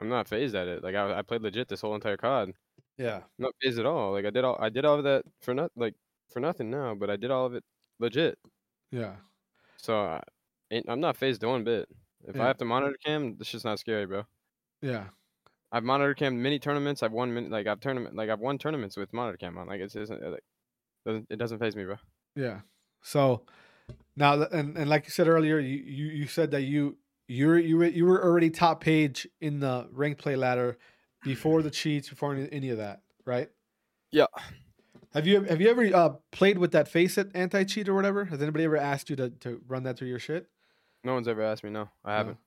[0.00, 0.84] I'm not fazed at it.
[0.84, 2.54] Like I, I played legit this whole entire COD.
[2.98, 4.12] yeah, I'm not fazed at all.
[4.12, 5.94] Like I did all I did all of that for not like
[6.30, 7.64] for nothing now, but I did all of it
[8.00, 8.38] legit.
[8.90, 9.16] yeah,
[9.76, 10.22] So I,
[10.88, 11.88] I'm not fazed one bit.
[12.26, 12.44] If Yeah.
[12.44, 14.24] I have to monitor cam, this shit's not scary, bro.
[14.80, 15.06] yeah,
[15.70, 17.02] I've monitor cam many tournaments.
[17.02, 19.66] I've won many, like I've tournament like I've won tournaments with monitor cam on.
[19.66, 20.44] Like it's isn't like
[21.04, 21.96] doesn't it doesn't faze me, bro.
[22.36, 22.60] Yeah.
[23.02, 23.42] So
[24.16, 27.78] now, and, and like you said earlier, you, you, you said that you you're you
[27.78, 30.78] were, you were already top page in the rank play ladder
[31.24, 33.50] before the cheats, before any, any of that, right?
[34.10, 34.26] Yeah.
[35.14, 38.26] Have you have you ever uh, played with that FACEIT anti cheat or whatever?
[38.26, 40.48] Has anybody ever asked you to, to run that through your shit?
[41.04, 41.70] No one's ever asked me.
[41.70, 42.38] No, I haven't.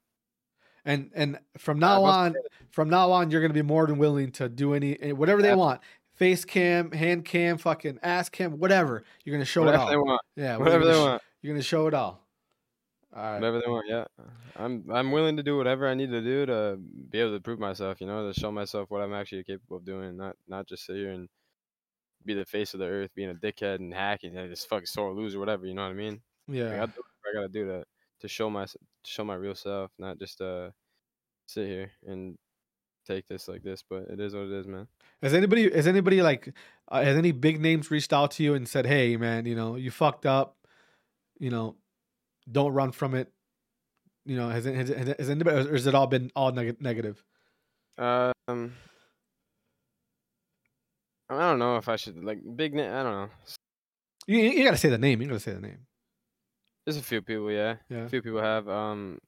[0.85, 2.35] And and from now on,
[2.71, 5.55] from now on, you're gonna be more than willing to do any eh, whatever they
[5.55, 5.81] want.
[6.13, 9.03] Face cam, hand cam, fucking ass cam, whatever.
[9.23, 9.89] You're gonna show Whatever it all.
[9.89, 10.21] they want.
[10.35, 11.21] Yeah, Whatever they sh- want.
[11.41, 12.21] You're gonna show it all.
[13.15, 13.33] All right.
[13.35, 13.85] Whatever they want.
[13.89, 14.05] Yeah.
[14.55, 16.77] I'm I'm willing to do whatever I need to do to
[17.09, 17.99] be able to prove myself.
[17.99, 20.15] You know, to show myself what I'm actually capable of doing.
[20.15, 21.27] Not not just sit here and
[22.23, 25.13] be the face of the earth, being a dickhead and hacking and just fucking sore
[25.13, 25.65] loser, whatever.
[25.65, 26.21] You know what I mean?
[26.47, 26.67] Like, Yeah.
[26.83, 27.83] I, do whatever I gotta do to
[28.25, 30.71] to show my to show my real self, not just uh
[31.47, 32.35] sit here and
[33.05, 33.83] take this like this.
[33.87, 34.87] But it is what it is, man.
[35.21, 36.53] Has anybody has anybody like
[36.89, 39.75] uh, has any big names reached out to you and said, "Hey, man, you know,
[39.75, 40.57] you fucked up.
[41.39, 41.75] You know,
[42.51, 43.31] don't run from it."
[44.25, 46.81] You know, has it, has, it, has anybody or has it all been all neg-
[46.81, 47.23] negative?
[47.99, 48.73] Um,
[51.29, 52.73] I don't know if I should like big.
[52.73, 53.29] Na- I don't know.
[54.25, 55.21] You, you gotta say the name.
[55.21, 55.85] You gotta say the name.
[56.85, 57.77] There's a few people, yeah.
[57.89, 58.05] Yeah.
[58.05, 58.67] A few people have.
[58.69, 59.19] Um,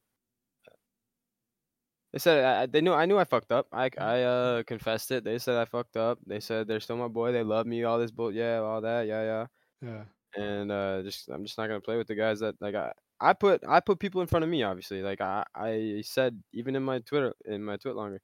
[2.14, 3.68] they said I, they knew I knew I fucked up.
[3.72, 5.24] I I uh confessed it.
[5.24, 6.20] They said I fucked up.
[6.26, 7.32] They said they're still my boy.
[7.32, 7.84] They love me.
[7.84, 9.48] All this bull, yeah, all that, yeah, yeah.
[9.82, 10.06] Yeah.
[10.36, 12.94] and uh, just I'm just not gonna play with the guys that like I.
[13.20, 16.76] I put I put people in front of me obviously like I, I said even
[16.76, 18.20] in my Twitter in my TwitLonger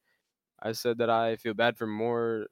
[0.61, 2.47] I said that I feel bad for more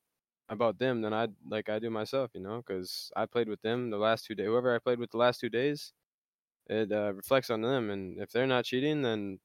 [0.49, 3.89] about them than I like I do myself, you know, because I played with them
[3.91, 4.47] the last two days.
[4.47, 5.93] Whoever I played with the last two days,
[6.67, 9.39] it uh, reflects on them, and if they're not cheating, then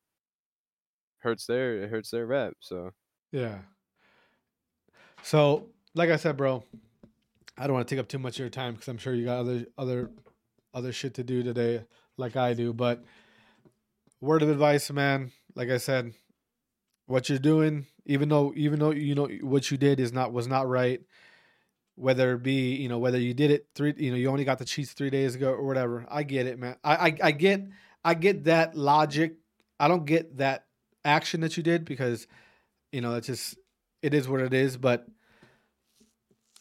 [1.19, 2.55] hurts their it hurts their rep.
[2.61, 2.91] So
[3.33, 3.59] Yeah.
[5.23, 6.63] So, like I said, bro,
[7.59, 9.25] I don't want to take up too much of your time because I'm sure you
[9.25, 10.11] got other other
[10.75, 11.85] other shit to do today,
[12.17, 12.73] like I do.
[12.73, 13.03] But
[14.21, 15.33] word of advice, man.
[15.55, 16.13] Like I said,
[17.07, 20.47] what you're doing, even though even though you know what you did is not was
[20.47, 21.01] not right,
[21.97, 24.59] whether it be you know whether you did it three, you know you only got
[24.59, 26.07] the cheats three days ago or whatever.
[26.09, 26.77] I get it, man.
[26.85, 27.63] I I, I get
[28.05, 29.35] I get that logic.
[29.81, 30.67] I don't get that
[31.05, 32.27] action that you did because
[32.93, 33.57] you know it's just
[34.03, 34.77] it is what it is.
[34.77, 35.07] But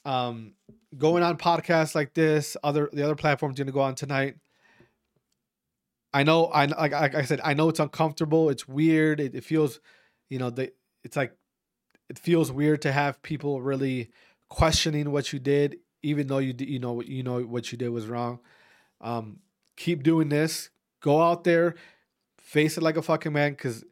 [0.05, 0.53] um,
[0.97, 4.35] going on podcasts like this, other the other platforms gonna go on tonight.
[6.13, 8.49] I know, I like, like I said, I know it's uncomfortable.
[8.49, 9.19] It's weird.
[9.19, 9.81] It, it feels,
[10.29, 10.71] you know, the
[11.03, 11.33] it's like
[12.09, 14.11] it feels weird to have people really
[14.49, 18.07] questioning what you did, even though you you know you know what you did was
[18.07, 18.39] wrong.
[19.01, 19.39] Um,
[19.75, 20.69] keep doing this.
[21.01, 21.75] Go out there,
[22.37, 23.83] face it like a fucking man, because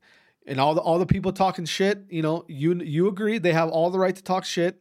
[0.46, 3.70] and all the all the people talking shit, you know, you you agree they have
[3.70, 4.80] all the right to talk shit.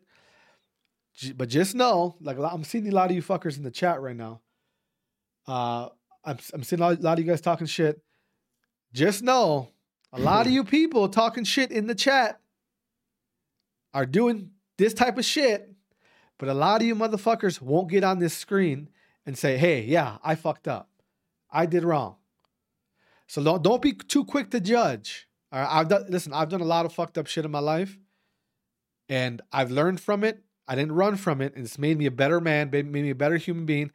[1.36, 4.16] But just know, like I'm seeing a lot of you fuckers in the chat right
[4.16, 4.40] now.
[5.46, 5.88] Uh,
[6.24, 8.00] I'm I'm seeing a lot, a lot of you guys talking shit.
[8.92, 9.68] Just know,
[10.12, 12.40] a lot of you people talking shit in the chat
[13.94, 14.50] are doing
[14.82, 15.70] this type of shit,
[16.38, 18.88] but a lot of you motherfuckers won't get on this screen
[19.24, 20.90] and say, "Hey, yeah, I fucked up.
[21.50, 22.16] I did wrong."
[23.28, 25.28] So don't don't be too quick to judge.
[25.52, 26.32] All right, I've done listen.
[26.32, 27.96] I've done a lot of fucked up shit in my life,
[29.08, 30.42] and I've learned from it.
[30.66, 33.14] I didn't run from it, and it's made me a better man, made me a
[33.14, 33.92] better human being.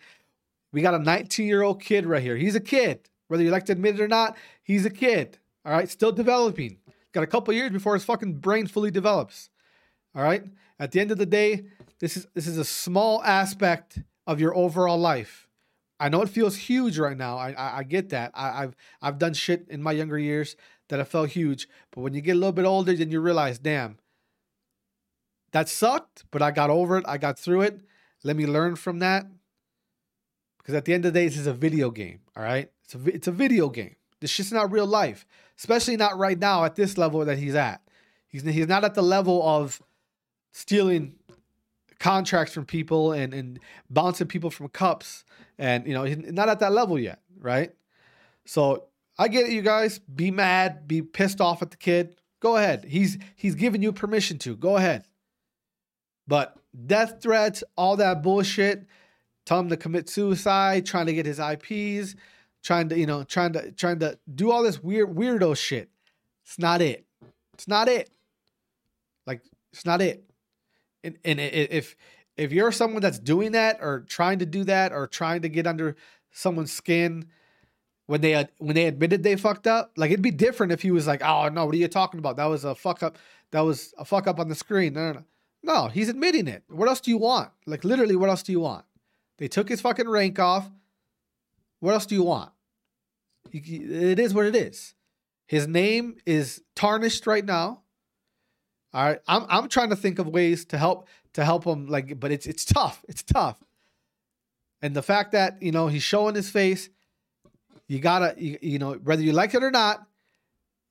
[0.72, 2.38] We got a 19 year old kid right here.
[2.38, 4.38] He's a kid, whether you like to admit it or not.
[4.64, 5.38] He's a kid.
[5.66, 6.78] All right, still developing.
[7.12, 9.50] Got a couple years before his fucking brain fully develops.
[10.16, 10.44] All right.
[10.80, 11.66] At the end of the day,
[12.00, 15.48] this is this is a small aspect of your overall life.
[16.00, 17.38] I know it feels huge right now.
[17.38, 18.32] I I, I get that.
[18.36, 20.56] I, I've I've done shit in my younger years
[20.90, 23.60] that I felt huge, but when you get a little bit older, then you realize,
[23.60, 23.98] damn,
[25.52, 27.06] that sucked, but I got over it.
[27.08, 27.82] I got through it.
[28.24, 29.26] Let me learn from that.
[30.58, 32.20] Because at the end of the day, this is a video game.
[32.36, 33.96] All right, it's a it's a video game.
[34.20, 35.26] This shit's not real life,
[35.58, 37.82] especially not right now at this level that he's at.
[38.28, 39.82] He's he's not at the level of
[40.58, 41.14] stealing
[42.00, 45.24] contracts from people and and bouncing people from cups,
[45.58, 47.72] and you know he's not at that level yet, right?
[48.46, 48.86] So
[49.20, 50.00] I get it, you guys.
[50.00, 52.20] Be mad, be pissed off at the kid.
[52.40, 52.86] Go ahead.
[52.86, 54.56] He's he's giving you permission to.
[54.56, 55.06] Go ahead.
[56.28, 58.86] But death threats, all that bullshit,
[59.46, 62.16] tell him to commit suicide, trying to get his IPs,
[62.64, 65.90] trying to, you know, trying to trying to do all this weird weirdo shit.
[66.46, 67.06] It's not it.
[67.54, 68.10] It's not it.
[69.26, 69.42] Like
[69.72, 70.27] it's not it.
[71.04, 71.96] And and if
[72.36, 75.68] if you're someone that's doing that or trying to do that or trying to get
[75.68, 75.96] under
[76.32, 77.28] someone's skin
[78.06, 81.08] when they when they admitted they fucked up, like it'd be different if he was
[81.08, 82.38] like, "Oh no, what are you talking about?
[82.38, 83.18] That was a fuck up.
[83.52, 85.26] That was a fuck up on the screen." No, no, no.
[85.64, 86.64] No, he's admitting it.
[86.70, 87.50] What else do you want?
[87.66, 88.86] Like literally, what else do you want?
[89.38, 90.70] They took his fucking rank off.
[91.80, 92.52] What else do you want?
[93.52, 94.94] It is what it is.
[95.46, 97.82] His name is tarnished right now.
[98.94, 101.88] All right, I'm I'm trying to think of ways to help to help him.
[101.88, 103.04] Like, but it's it's tough.
[103.08, 103.62] It's tough.
[104.82, 106.90] And the fact that you know he's showing his face,
[107.88, 110.08] you gotta you, you know whether you like it or not,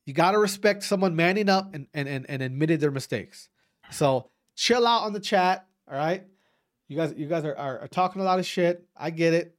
[0.04, 3.48] you gotta respect someone manning up and and and, and admitted their mistakes.
[3.90, 5.66] So chill out on the chat.
[5.90, 6.24] All right,
[6.88, 8.84] you guys you guys are, are are talking a lot of shit.
[8.96, 9.54] I get it.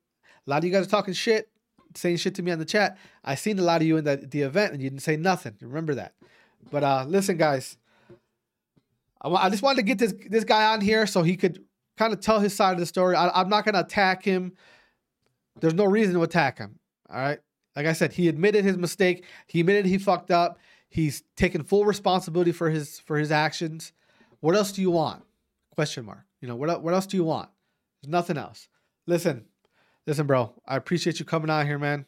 [0.45, 1.49] A lot of you guys are talking shit,
[1.95, 2.97] saying shit to me on the chat.
[3.23, 5.55] I seen a lot of you in the the event and you didn't say nothing.
[5.61, 6.13] Remember that.
[6.71, 7.77] But uh, listen, guys.
[9.21, 11.63] I, I just wanted to get this this guy on here so he could
[11.97, 13.15] kind of tell his side of the story.
[13.15, 14.53] I, I'm not gonna attack him.
[15.59, 16.79] There's no reason to attack him.
[17.09, 17.39] All right.
[17.75, 19.25] Like I said, he admitted his mistake.
[19.47, 20.59] He admitted he fucked up.
[20.89, 23.93] He's taken full responsibility for his for his actions.
[24.39, 25.23] What else do you want?
[25.75, 26.25] Question mark.
[26.41, 26.81] You know what?
[26.81, 27.49] What else do you want?
[28.01, 28.67] There's nothing else.
[29.05, 29.45] Listen,
[30.05, 30.53] listen, bro.
[30.67, 32.05] I appreciate you coming out here, man.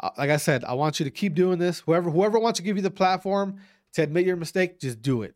[0.00, 1.80] Uh, Like I said, I want you to keep doing this.
[1.80, 3.60] Whoever whoever wants to give you the platform
[3.94, 5.34] to admit your mistake, just do it.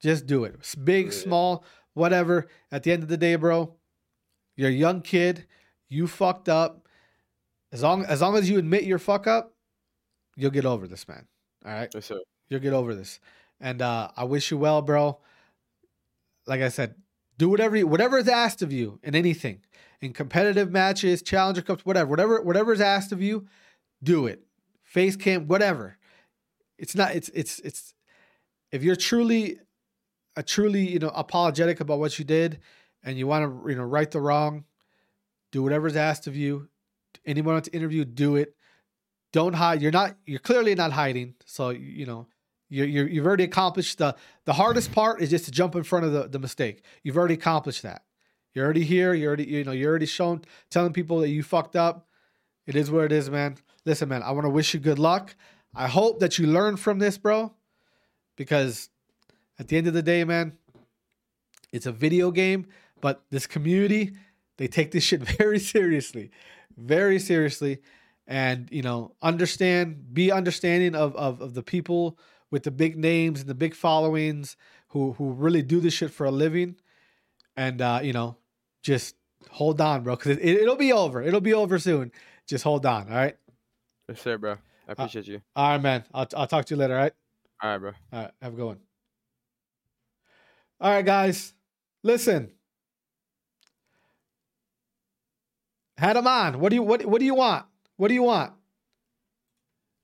[0.00, 0.54] Just do it.
[0.58, 1.12] It's big, Yeah.
[1.12, 2.48] small, whatever.
[2.70, 3.74] At the end of the day, bro,
[4.56, 5.46] you're a young kid.
[5.88, 6.86] You fucked up.
[7.72, 9.54] As long as long as you admit your fuck up,
[10.36, 11.26] you'll get over this, man.
[11.64, 12.20] All right Yes, sir.
[12.48, 13.20] you'll get over this.
[13.60, 15.18] And uh, I wish you well, bro.
[16.46, 16.94] Like I said,
[17.36, 19.62] do whatever you, whatever is asked of you in anything.
[20.00, 23.48] in competitive matches, challenger cups, whatever, whatever, whatever is asked of you,
[24.02, 24.44] do it.
[24.84, 25.98] Face cam, whatever.
[26.78, 27.16] It's not.
[27.16, 27.94] It's it's it's.
[28.70, 29.58] If you're truly,
[30.38, 32.60] a truly you know apologetic about what you did,
[33.02, 34.64] and you want to you know right the wrong,
[35.50, 36.68] do whatever's asked of you.
[37.26, 38.54] Anyone wants to interview, do it.
[39.32, 39.82] Don't hide.
[39.82, 40.16] You're not.
[40.24, 41.34] You're clearly not hiding.
[41.44, 42.28] So you know
[42.70, 46.06] you're, you're, you've already accomplished the the hardest part is just to jump in front
[46.06, 46.84] of the, the mistake.
[47.02, 48.02] You've already accomplished that.
[48.54, 49.14] You're already here.
[49.14, 52.06] You're already you know you're already shown telling people that you fucked up.
[52.64, 53.56] It is what it is, man.
[53.84, 54.22] Listen, man.
[54.22, 55.34] I want to wish you good luck.
[55.74, 57.52] I hope that you learn from this, bro,
[58.36, 58.88] because
[59.58, 60.56] at the end of the day, man,
[61.72, 62.66] it's a video game,
[63.00, 64.12] but this community
[64.58, 66.30] they take this shit very seriously,
[66.76, 67.78] very seriously,
[68.26, 72.18] and you know understand, be understanding of of, of the people
[72.50, 74.56] with the big names and the big followings
[74.88, 76.76] who who really do this shit for a living,
[77.56, 78.36] and uh, you know,
[78.82, 79.14] just
[79.50, 81.22] hold on, bro, because it, it'll be over.
[81.22, 82.12] It'll be over soon.
[82.46, 83.36] Just hold on, all right.
[84.08, 84.56] Yes, sir, bro.
[84.88, 85.40] I appreciate you.
[85.54, 86.04] All right, man.
[86.12, 86.94] I'll I'll talk to you later.
[86.94, 87.12] All right.
[87.62, 87.92] All right, bro.
[88.12, 88.30] All right.
[88.42, 88.87] Have a good one.
[90.80, 91.52] All right, guys.
[92.02, 92.52] Listen.
[95.96, 96.60] Had him on.
[96.60, 97.66] What do you what what do you want?
[97.96, 98.52] What do you want?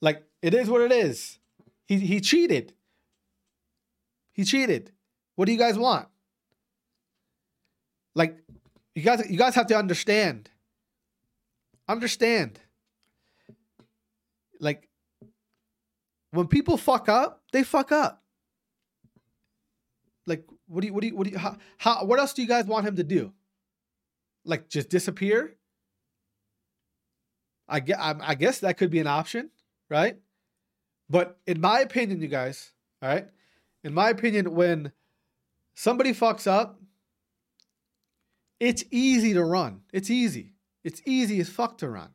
[0.00, 1.38] Like it is what it is.
[1.86, 2.72] He he cheated.
[4.32, 4.90] He cheated.
[5.36, 6.08] What do you guys want?
[8.16, 8.36] Like
[8.96, 10.50] you guys you guys have to understand.
[11.88, 12.58] Understand.
[14.58, 14.88] Like
[16.32, 18.24] when people fuck up, they fuck up.
[20.26, 22.42] Like what do you what do you what do you how, how what else do
[22.42, 23.32] you guys want him to do?
[24.44, 25.54] Like just disappear?
[27.66, 29.50] I guess, I guess that could be an option,
[29.88, 30.18] right?
[31.08, 33.26] But in my opinion, you guys, all right,
[33.82, 34.92] in my opinion, when
[35.74, 36.78] somebody fucks up,
[38.60, 39.80] it's easy to run.
[39.92, 40.54] It's easy.
[40.82, 42.10] It's easy as fuck to run.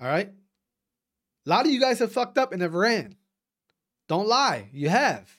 [0.00, 0.30] All right.
[1.46, 3.16] A lot of you guys have fucked up and have ran.
[4.08, 4.70] Don't lie.
[4.72, 5.38] You have.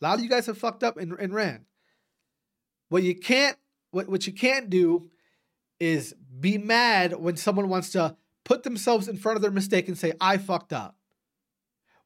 [0.00, 1.66] A lot of you guys have fucked up and, and ran.
[2.88, 3.56] What you can't,
[3.90, 5.10] what, what you can't do
[5.80, 9.98] is be mad when someone wants to put themselves in front of their mistake and
[9.98, 10.96] say, I fucked up.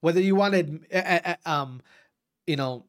[0.00, 1.82] Whether you want to, um,
[2.46, 2.86] you know,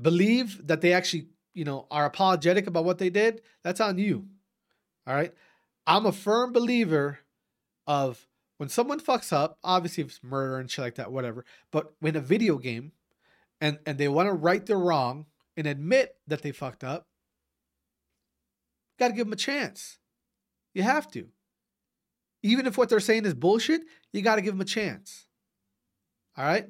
[0.00, 4.26] believe that they actually, you know, are apologetic about what they did, that's on you.
[5.06, 5.32] All right.
[5.86, 7.20] I'm a firm believer
[7.86, 8.26] of
[8.58, 11.44] when someone fucks up, obviously if it's murder and shit like that, whatever.
[11.70, 12.92] But when a video game
[13.60, 17.06] and and they want to right their wrong and admit that they fucked up,
[18.98, 19.98] got to give them a chance.
[20.74, 21.28] You have to.
[22.42, 25.26] Even if what they're saying is bullshit, you got to give them a chance.
[26.36, 26.66] All right?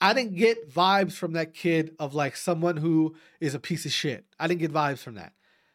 [0.00, 3.92] I didn't get vibes from that kid of like someone who is a piece of
[3.92, 4.26] shit.
[4.38, 5.32] I didn't get vibes from that.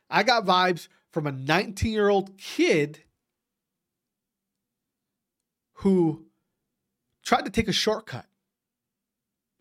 [0.10, 3.00] I got vibes from a 19 year old kid
[5.74, 6.26] who
[7.26, 8.29] tried to take a shortcut.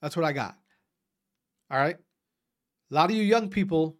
[0.01, 0.57] That's what I got.
[1.71, 1.97] All right?
[2.91, 3.97] A lot of you young people,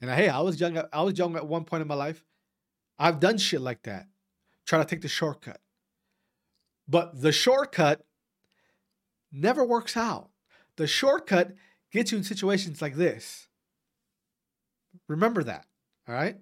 [0.00, 0.80] and hey, I was young.
[0.92, 2.24] I was young at one point in my life.
[2.98, 4.06] I've done shit like that.
[4.66, 5.60] Try to take the shortcut.
[6.88, 8.04] But the shortcut
[9.32, 10.30] never works out.
[10.76, 11.52] The shortcut
[11.92, 13.48] gets you in situations like this.
[15.08, 15.66] Remember that.
[16.08, 16.36] All right?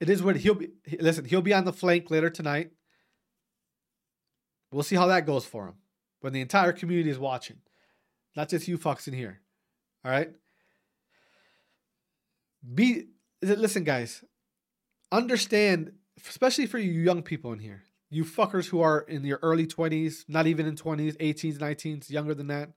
[0.00, 0.68] It is what he'll be.
[0.98, 2.70] Listen, he'll be on the flank later tonight.
[4.72, 5.74] We'll see how that goes for him
[6.20, 7.56] when the entire community is watching,
[8.36, 9.40] not just you fucks in here.
[10.04, 10.30] All right?
[12.74, 13.06] Be
[13.42, 14.22] listen, guys.
[15.12, 15.92] Understand,
[16.28, 20.24] especially for you young people in here, you fuckers who are in your early 20s,
[20.28, 22.70] not even in 20s, 18s, 19s, younger than that.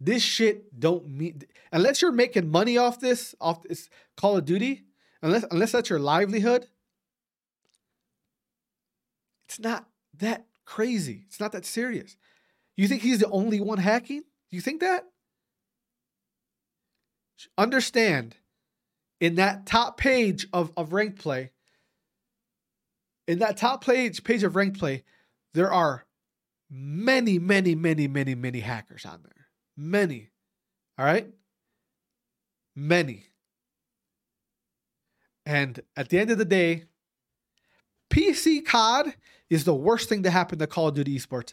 [0.00, 4.84] This shit don't mean unless you're making money off this, off this Call of Duty,
[5.20, 6.66] unless unless that's your livelihood.
[9.46, 11.24] It's not that crazy.
[11.26, 12.16] It's not that serious.
[12.76, 14.24] You think he's the only one hacking?
[14.50, 15.04] You think that?
[17.56, 18.36] Understand,
[19.20, 21.50] in that top page of, of ranked play,
[23.26, 25.04] in that top page page of ranked play,
[25.54, 26.04] there are
[26.70, 29.46] many, many, many, many, many hackers on there.
[29.76, 30.30] Many.
[30.98, 31.28] All right?
[32.76, 33.26] Many.
[35.46, 36.84] And at the end of the day,
[38.10, 39.14] PC COD
[39.50, 41.52] is the worst thing to happen to Call of Duty esports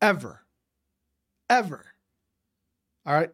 [0.00, 0.42] ever.
[1.48, 1.84] Ever.
[3.06, 3.30] All right?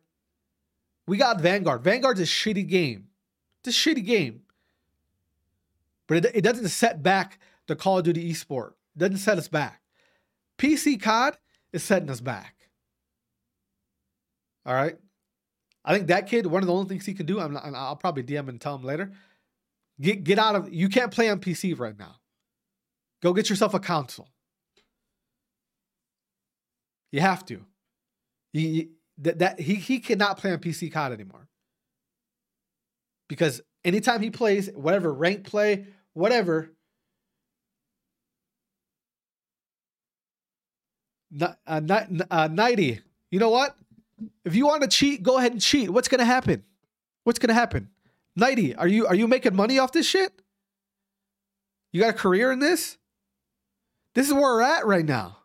[1.07, 1.83] We got Vanguard.
[1.83, 3.09] Vanguard's a shitty game.
[3.65, 4.43] It's a shitty game.
[6.07, 8.73] But it, it doesn't set back the Call of Duty esport.
[8.97, 9.81] It doesn't set us back.
[10.59, 11.37] PC COD
[11.73, 12.55] is setting us back.
[14.67, 14.97] All right?
[15.85, 17.97] I think that kid, one of the only things he can do, I'm not, I'll
[17.97, 19.13] probably DM and tell him later.
[20.01, 20.73] Get get out of.
[20.73, 22.17] You can't play on PC right now.
[23.25, 24.29] Go get yourself a console.
[27.11, 27.65] You have to.
[28.53, 31.49] You, you- that, that he he cannot play on PC COD anymore.
[33.29, 36.73] Because anytime he plays whatever rank play, whatever,
[41.41, 41.53] uh,
[42.31, 43.01] uh, 90.
[43.31, 43.77] You know what?
[44.45, 45.91] If you want to cheat, go ahead and cheat.
[45.91, 46.65] What's gonna happen?
[47.23, 47.91] What's gonna happen?
[48.35, 48.75] 90.
[48.75, 50.33] Are you are you making money off this shit?
[51.93, 52.99] You got a career in this?
[54.15, 55.39] This is where we're at right now.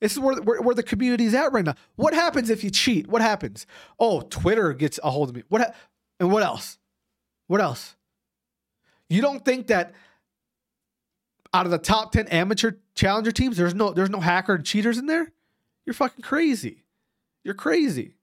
[0.00, 1.74] This is where, where, where the community's at right now.
[1.96, 3.06] What happens if you cheat?
[3.06, 3.66] What happens?
[3.98, 5.42] Oh, Twitter gets a hold of me.
[5.48, 5.72] What ha-
[6.20, 6.78] and what else?
[7.46, 7.96] What else?
[9.08, 9.94] You don't think that
[11.52, 14.98] out of the top 10 amateur challenger teams, there's no there's no hacker and cheaters
[14.98, 15.32] in there?
[15.86, 16.84] You're fucking crazy.
[17.44, 18.14] You're crazy.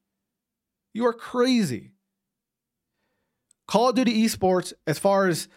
[0.94, 1.92] You are crazy.
[3.68, 5.48] Call of Duty esports, as far as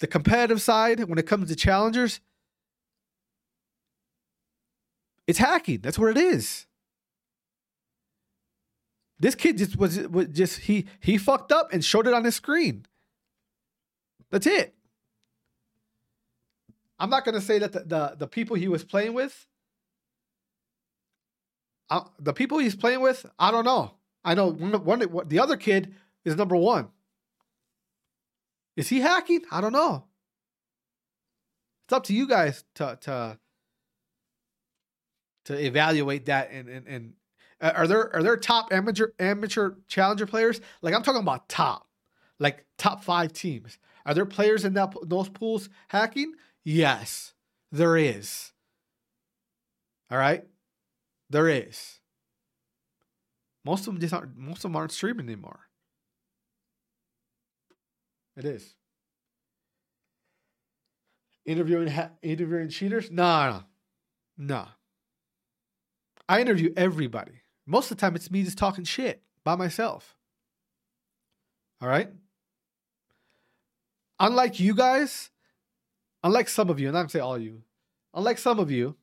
[0.00, 2.20] the competitive side, when it comes to challengers,
[5.32, 5.80] it's hacking.
[5.80, 6.66] That's what it is.
[9.18, 12.36] This kid just was, was just he he fucked up and showed it on his
[12.36, 12.84] screen.
[14.30, 14.74] That's it.
[16.98, 19.46] I'm not gonna say that the the, the people he was playing with,
[21.88, 23.92] uh, the people he's playing with, I don't know.
[24.22, 25.94] I know one, one the other kid
[26.26, 26.88] is number one.
[28.76, 29.44] Is he hacking?
[29.50, 30.04] I don't know.
[31.86, 33.38] It's up to you guys to to
[35.46, 37.12] to evaluate that and and, and
[37.60, 40.60] uh, are there are there top amateur amateur challenger players?
[40.82, 41.86] Like I'm talking about top,
[42.38, 43.78] like top five teams.
[44.04, 46.34] Are there players in that those pools hacking?
[46.64, 47.34] Yes,
[47.70, 48.52] there is.
[50.10, 50.44] All right,
[51.30, 52.00] there is.
[53.64, 54.36] Most of them just aren't.
[54.36, 55.60] Most of them aren't streaming anymore.
[58.36, 58.74] It is.
[61.44, 63.10] Interviewing ha- interviewing cheaters?
[63.10, 63.62] No, no,
[64.36, 64.68] no.
[66.28, 67.42] I interview everybody.
[67.66, 70.16] Most of the time, it's me just talking shit by myself.
[71.80, 72.08] All right.
[74.20, 75.30] Unlike you guys,
[76.22, 77.62] unlike some of you, and I'm say all you,
[78.14, 78.96] unlike some of you,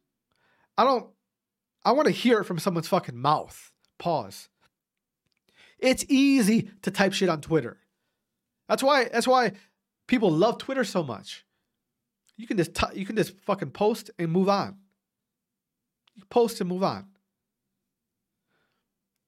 [0.78, 1.08] I don't.
[1.84, 3.72] I want to hear it from someone's fucking mouth.
[3.98, 4.50] Pause.
[5.78, 7.78] It's easy to type shit on Twitter.
[8.68, 9.10] That's why.
[9.12, 9.54] That's why
[10.08, 11.46] people love Twitter so much.
[12.38, 14.78] You can just t- you can just fucking post and move on.
[16.20, 17.06] You post and move on.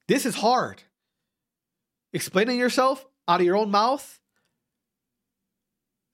[0.07, 0.83] This is hard.
[2.11, 4.19] Explaining yourself out of your own mouth.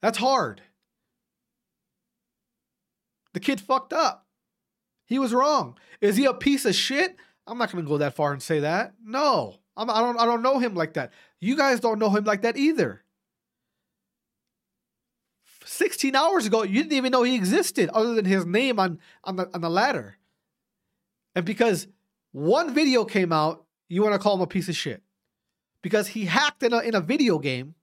[0.00, 0.62] That's hard.
[3.32, 4.26] The kid fucked up.
[5.06, 5.76] He was wrong.
[6.00, 7.16] Is he a piece of shit?
[7.44, 8.94] I'm not going to go that far and say that.
[9.04, 9.56] No.
[9.76, 11.12] I'm, I don't I don't know him like that.
[11.40, 13.02] You guys don't know him like that either.
[15.64, 19.36] 16 hours ago, you didn't even know he existed other than his name on, on,
[19.36, 20.17] the, on the ladder.
[21.38, 21.86] And because
[22.32, 25.04] one video came out, you want to call him a piece of shit.
[25.82, 27.76] Because he hacked in a, in a video game,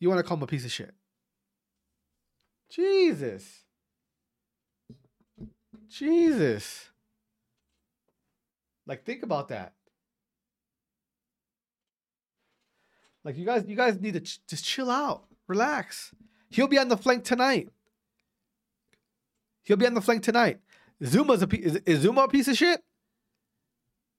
[0.00, 0.90] you want to call him a piece of shit.
[2.70, 3.62] Jesus.
[5.88, 6.90] Jesus.
[8.84, 9.74] Like think about that.
[13.22, 15.22] Like you guys you guys need to ch- just chill out.
[15.46, 16.12] Relax.
[16.50, 17.68] He'll be on the flank tonight.
[19.62, 20.58] He'll be on the flank tonight.
[21.02, 21.48] ZooMaa's a.
[21.60, 22.82] Is, is ZooMaa a piece of shit?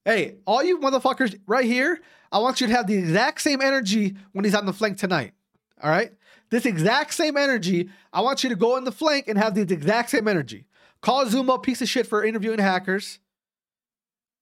[0.04, 2.00] Hey, all you motherfuckers right here,
[2.32, 5.34] I want you to have the exact same energy when he's on the flank tonight.
[5.82, 6.12] All right?
[6.48, 9.60] This exact same energy, I want you to go in the flank and have the
[9.60, 10.66] exact same energy.
[11.02, 13.18] Call ZooMaa a piece of shit for interviewing hackers,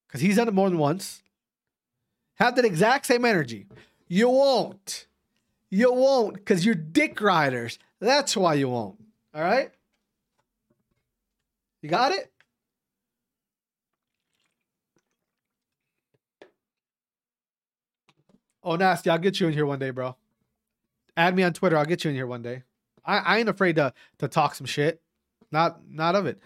[0.06, 1.22] because he's done it more than once.
[2.36, 3.66] Have that exact same energy.
[4.06, 5.06] You won't.
[5.70, 7.78] You won't, because you're dick riders.
[8.00, 8.98] That's why you won't.
[9.34, 9.70] All right?
[11.82, 12.32] You got it?
[18.62, 19.08] Oh, nasty!
[19.10, 20.16] I'll get you in here one day, bro.
[21.16, 21.76] Add me on Twitter.
[21.76, 22.64] I'll get you in here one day.
[23.04, 25.00] I, I ain't afraid to to talk some shit.
[25.50, 26.40] Not not of it.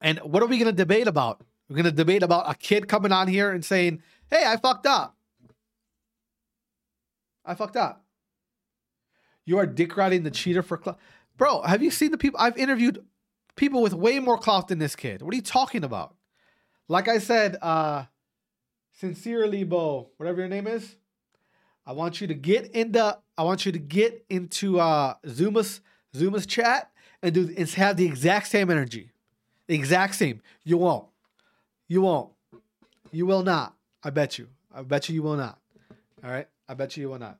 [0.00, 1.42] And what are we gonna debate about?
[1.68, 5.16] We're gonna debate about a kid coming on here and saying, "Hey, I fucked up.
[7.44, 8.04] I fucked up."
[9.44, 10.98] You are dick riding the cheater for clout,
[11.36, 11.62] bro.
[11.62, 13.04] Have you seen the people I've interviewed?
[13.60, 15.20] People with way more clout than this kid.
[15.20, 16.14] What are you talking about?
[16.88, 18.04] Like I said, uh,
[18.94, 20.96] sincerely, Bo, whatever your name is,
[21.84, 23.18] I want you to get into.
[23.36, 25.82] I want you to get into uh, ZooMaa's
[26.16, 26.90] ZooMaa's chat
[27.22, 29.10] and do and have the exact same energy,
[29.66, 30.40] the exact same.
[30.64, 31.04] You won't.
[31.86, 32.30] You won't.
[33.12, 33.74] You will not.
[34.02, 34.48] I bet you.
[34.74, 35.58] I bet you you will not.
[36.24, 36.48] All right.
[36.66, 37.36] I bet you you will not.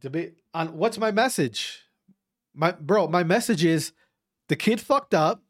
[0.00, 1.84] Debate on what's my message?
[2.54, 3.92] My bro, my message is
[4.48, 5.42] the kid fucked up.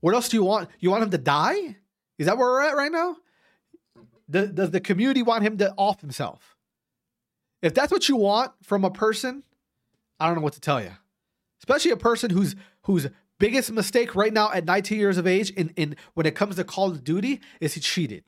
[0.00, 0.68] What else do you want?
[0.78, 1.76] You want him to die?
[2.18, 3.16] Is that where we're at right now?
[4.30, 6.56] Does, does the community want him to off himself?
[7.62, 9.42] If that's what you want from a person,
[10.20, 10.92] I don't know what to tell you.
[11.60, 13.08] Especially a person whose whose
[13.38, 16.64] biggest mistake right now at 19 years of age in, in when it comes to
[16.64, 18.24] Call of Duty is he cheated.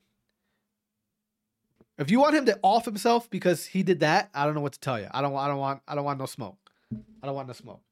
[1.98, 4.72] If you want him to off himself because he did that, I don't know what
[4.72, 5.08] to tell you.
[5.10, 6.69] I don't I don't want I don't want no smoke.
[6.92, 7.82] I don't want to smoke.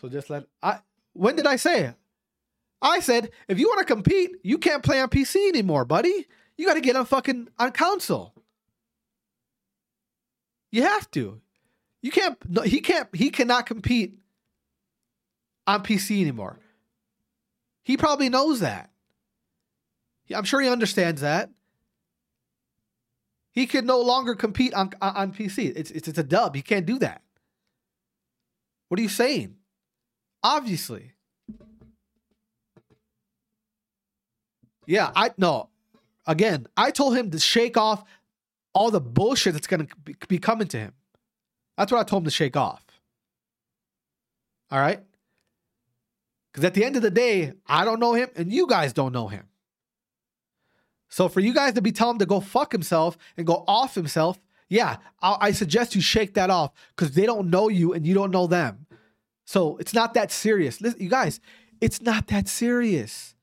[0.00, 0.80] So just let I
[1.12, 1.94] when did I say it?
[2.80, 6.26] I said if you want to compete, you can't play on PC anymore, buddy.
[6.56, 8.34] You got to get on fucking on console.
[10.70, 11.40] You have to.
[12.02, 12.36] You can't.
[12.48, 13.08] No, he can't.
[13.14, 14.18] He cannot compete
[15.66, 16.58] on PC anymore.
[17.82, 18.90] He probably knows that.
[20.34, 21.50] I'm sure he understands that.
[23.58, 25.72] He could no longer compete on on PC.
[25.74, 26.54] It's it's, it's a dub.
[26.54, 27.22] He can't do that.
[28.86, 29.56] What are you saying?
[30.44, 31.14] Obviously.
[34.86, 35.70] Yeah, I no.
[36.24, 38.04] Again, I told him to shake off
[38.74, 40.92] all the bullshit that's going to be coming to him.
[41.76, 42.84] That's what I told him to shake off.
[44.70, 45.00] All right?
[46.52, 49.12] Because at the end of the day, I don't know him and you guys don't
[49.12, 49.48] know him.
[51.08, 53.94] So for you guys to be telling him to go fuck himself and go off
[53.94, 54.38] himself,
[54.68, 58.14] yeah, I, I suggest you shake that off because they don't know you and you
[58.14, 58.86] don't know them.
[59.44, 60.80] So it's not that serious.
[60.80, 61.40] Listen, you guys,
[61.80, 63.34] it's not that serious.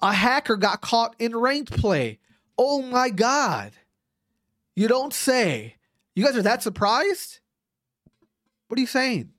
[0.00, 2.18] A hacker got caught in ranked play.
[2.58, 3.72] Oh my God.
[4.74, 5.76] You don't say.
[6.16, 7.38] You guys are that surprised?
[8.66, 9.30] What are you saying?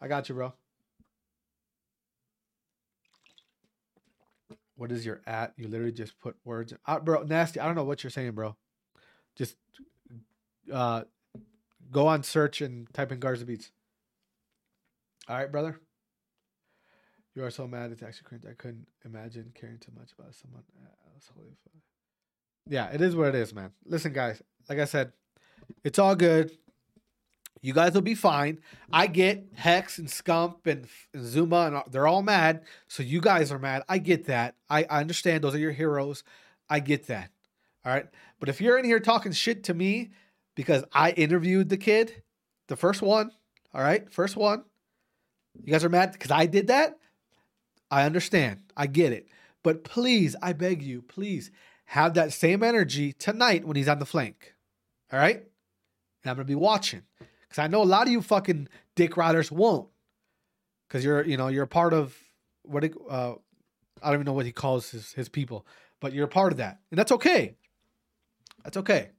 [0.00, 0.52] I got you, bro.
[4.76, 5.52] What is your at?
[5.56, 6.72] You literally just put words.
[6.86, 7.60] Uh, bro, nasty.
[7.60, 8.56] I don't know what you're saying, bro.
[9.36, 9.56] Just
[10.72, 11.02] uh,
[11.90, 13.70] go on search and type in Garza Beats.
[15.28, 15.80] All right, brother.
[17.34, 17.90] You are so mad.
[17.90, 18.44] It's actually cringe.
[18.48, 20.62] I couldn't imagine caring too much about someone
[21.12, 21.30] else.
[21.34, 21.72] Holy fuck.
[22.68, 23.72] Yeah, it is what it is, man.
[23.84, 24.40] Listen, guys.
[24.68, 25.12] Like I said,
[25.82, 26.52] it's all good.
[27.64, 28.58] You guys will be fine.
[28.92, 32.60] I get Hecz and Scump and, and ZooMaa, and they're all mad.
[32.88, 33.84] So you guys are mad.
[33.88, 34.56] I get that.
[34.68, 35.42] I, I understand.
[35.42, 36.24] Those are your heroes.
[36.68, 37.30] I get that.
[37.82, 38.06] All right.
[38.38, 40.10] But if you're in here talking shit to me
[40.54, 42.22] because I interviewed the kid,
[42.66, 43.30] the first one,
[43.72, 44.64] all right, first one,
[45.64, 46.98] you guys are mad because I did that.
[47.90, 48.60] I understand.
[48.76, 49.26] I get it.
[49.62, 51.50] But please, I beg you, please
[51.86, 54.52] have that same energy tonight when he's on the flank.
[55.10, 55.36] All right?
[55.36, 57.04] And I'm going to be watching
[57.54, 59.88] because I know a lot of you fucking dick riders won't
[60.88, 62.12] because you're, you know, you're part of
[62.64, 63.34] what it, uh,
[64.02, 65.64] I don't even know what he calls his, his people,
[66.00, 66.80] but you're a part of that.
[66.90, 67.54] And that's okay.
[68.64, 69.10] That's okay.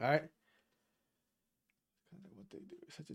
[0.00, 0.22] All right?
[2.34, 3.14] What they do, such a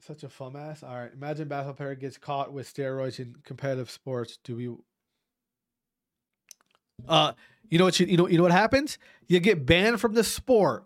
[0.00, 0.82] such a fun ass.
[0.82, 1.10] All right.
[1.14, 4.38] Imagine basketball player gets caught with steroids in competitive sports.
[4.44, 4.68] Do we?
[7.08, 7.32] Uh,
[7.70, 8.98] you know what you, you know you know what happens?
[9.28, 10.84] You get banned from the sport.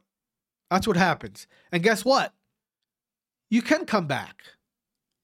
[0.70, 1.46] That's what happens.
[1.72, 2.32] And guess what?
[3.50, 4.42] You can come back.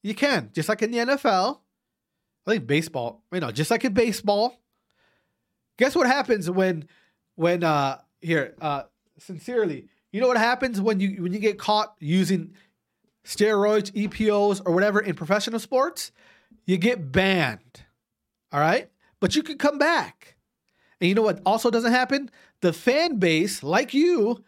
[0.03, 1.61] You can, just like in the NFL.
[2.47, 3.23] I think baseball.
[3.33, 4.61] You know, just like in baseball.
[5.79, 6.89] Guess what happens when,
[7.37, 8.85] when uh here uh
[9.19, 12.55] sincerely, you know what happens when you when you get caught using
[13.25, 16.13] steroids, EPOs, or whatever in professional sports,
[16.65, 17.85] you get banned.
[18.53, 18.91] All right?
[19.21, 20.37] But you can come back.
[21.01, 22.31] And you know what also doesn't happen?
[22.63, 24.45] The fan base, like you,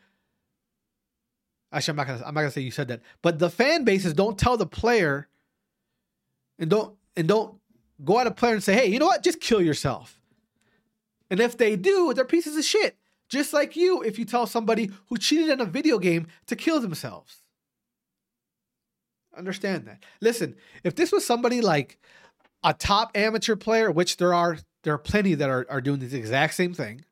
[1.72, 4.14] actually, I'm not gonna I'm not gonna say you said that, but the fan bases
[4.14, 5.28] don't tell the player
[6.58, 7.54] and don't and don't
[8.04, 9.22] go at a player and say, hey, you know what?
[9.22, 10.20] Just kill yourself.
[11.30, 12.96] And if they do, they're pieces of shit.
[13.28, 16.80] Just like you, if you tell somebody who cheated in a video game to kill
[16.80, 17.42] themselves.
[19.36, 20.02] Understand that.
[20.20, 21.98] Listen, if this was somebody like
[22.64, 26.16] a top amateur player, which there are, there are plenty that are, are doing the
[26.16, 27.04] exact same thing.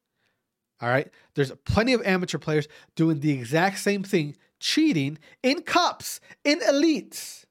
[0.80, 1.11] All right.
[1.34, 7.44] There's plenty of amateur players doing the exact same thing, cheating in cups, in elites.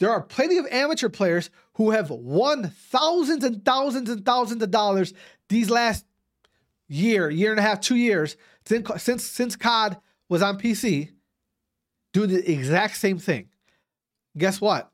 [0.00, 4.70] There are plenty of amateur players who have won thousands and thousands and thousands of
[4.70, 5.14] dollars
[5.48, 6.04] these last
[6.88, 9.96] year, year and a half, two years since since, COD
[10.28, 11.10] was on PC
[12.12, 13.48] doing the exact same thing.
[14.36, 14.90] Guess what?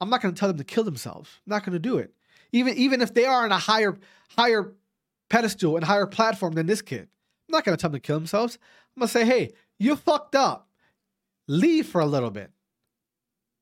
[0.00, 1.30] I'm not going to tell them to kill themselves.
[1.46, 2.12] I'm not going to do it.
[2.52, 3.98] Even even if they are on a higher
[4.36, 4.72] higher
[5.28, 7.08] pedestal and higher platform than this kid,
[7.48, 8.58] I'm not going to tell them to kill themselves.
[8.96, 10.68] I'm to say, hey, You fucked up.
[11.48, 12.50] Leave for a little bit.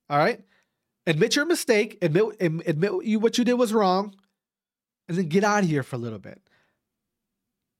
[0.09, 0.41] All right?
[1.07, 4.13] Admit your mistake, admit admit what you did was wrong,
[5.07, 6.39] and then get out of here for a little bit.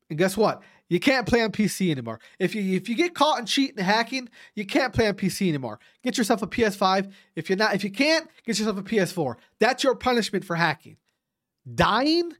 [0.10, 0.64] And guess what?
[0.88, 2.20] You can't play on PC anymore.
[2.40, 5.48] If you if you get caught in cheating and hacking, you can't play on PC
[5.48, 5.80] anymore.
[6.04, 7.12] Get yourself a PS5.
[7.36, 9.36] If you're not, if you can't, get yourself a PS4.
[9.60, 10.98] That's your punishment for hacking.
[11.72, 12.34] Dying,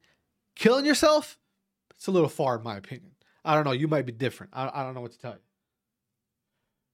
[0.56, 1.38] killing yourself,
[1.96, 3.09] it's a little far in my opinion.
[3.44, 3.72] I don't know.
[3.72, 4.54] You might be different.
[4.54, 5.40] I, I don't know what to tell you.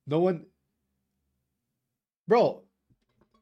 [0.08, 0.46] No one,
[2.28, 2.62] bro.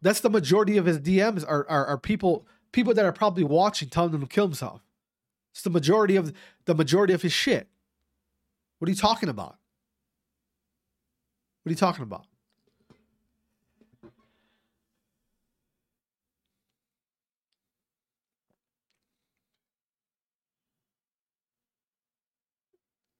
[0.01, 3.89] That's the majority of his DMs are are, are people people that are probably watching
[3.89, 4.81] telling him to kill himself.
[5.53, 6.33] It's the majority of
[6.65, 7.67] the majority of his shit.
[8.79, 9.57] What are you talking about?
[11.63, 12.25] What are you talking about?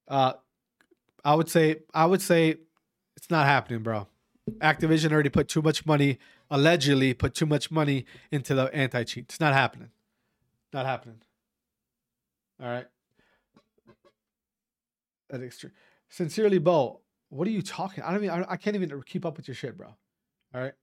[0.08, 0.34] Uh
[1.26, 2.58] I would say I would say
[3.16, 4.08] it's not happening, bro.
[4.60, 9.26] Activision already put too much money, allegedly put too much money into the anti-cheat.
[9.26, 9.90] It's not happening.
[10.74, 11.22] Not happening.
[12.62, 12.88] All right.
[15.30, 15.72] That extreme.
[16.10, 17.00] Sincerely, Bo.
[17.30, 18.04] What are you talking?
[18.04, 18.30] I don't mean.
[18.30, 19.88] I can't even keep up with your shit, bro.
[20.54, 20.74] All right.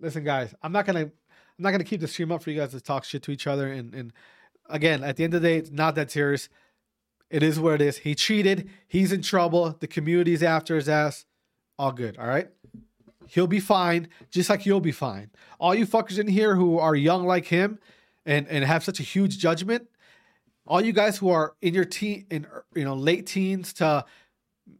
[0.00, 0.54] Listen, guys.
[0.62, 1.00] I'm not gonna.
[1.00, 1.12] I'm
[1.58, 3.70] not gonna keep the stream up for you guys to talk shit to each other.
[3.70, 4.12] And and
[4.68, 6.48] again, at the end of the day, it's not that serious.
[7.30, 7.98] It is what it is.
[7.98, 8.68] He cheated.
[8.86, 9.76] He's in trouble.
[9.80, 11.24] The community's after his ass.
[11.78, 12.18] All good.
[12.18, 12.48] All right.
[13.26, 15.30] He'll be fine, just like you'll be fine.
[15.58, 17.78] All you fuckers in here who are young like him
[18.26, 19.88] and and have such a huge judgment,
[20.66, 24.04] all you guys who are in your teen in you know late teens to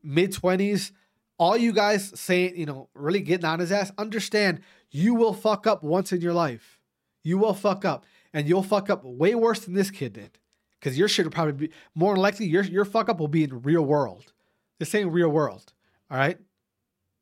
[0.02, 0.92] mid 20s,
[1.38, 4.60] all you guys saying, you know, really getting on his ass, understand
[4.90, 6.78] you will fuck up once in your life.
[7.24, 10.38] You will fuck up and you'll fuck up way worse than this kid did.
[10.80, 13.62] Cuz your shit will probably be more likely your your fuck up will be in
[13.62, 14.32] real world.
[14.78, 15.72] This ain't real world.
[16.10, 16.38] All right?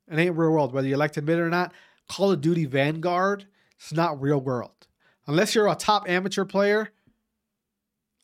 [0.09, 0.73] It ain't real world.
[0.73, 1.73] Whether you like to admit it or not,
[2.09, 3.47] Call of Duty Vanguard,
[3.77, 4.87] it's not real world.
[5.27, 6.89] Unless you're a top amateur player,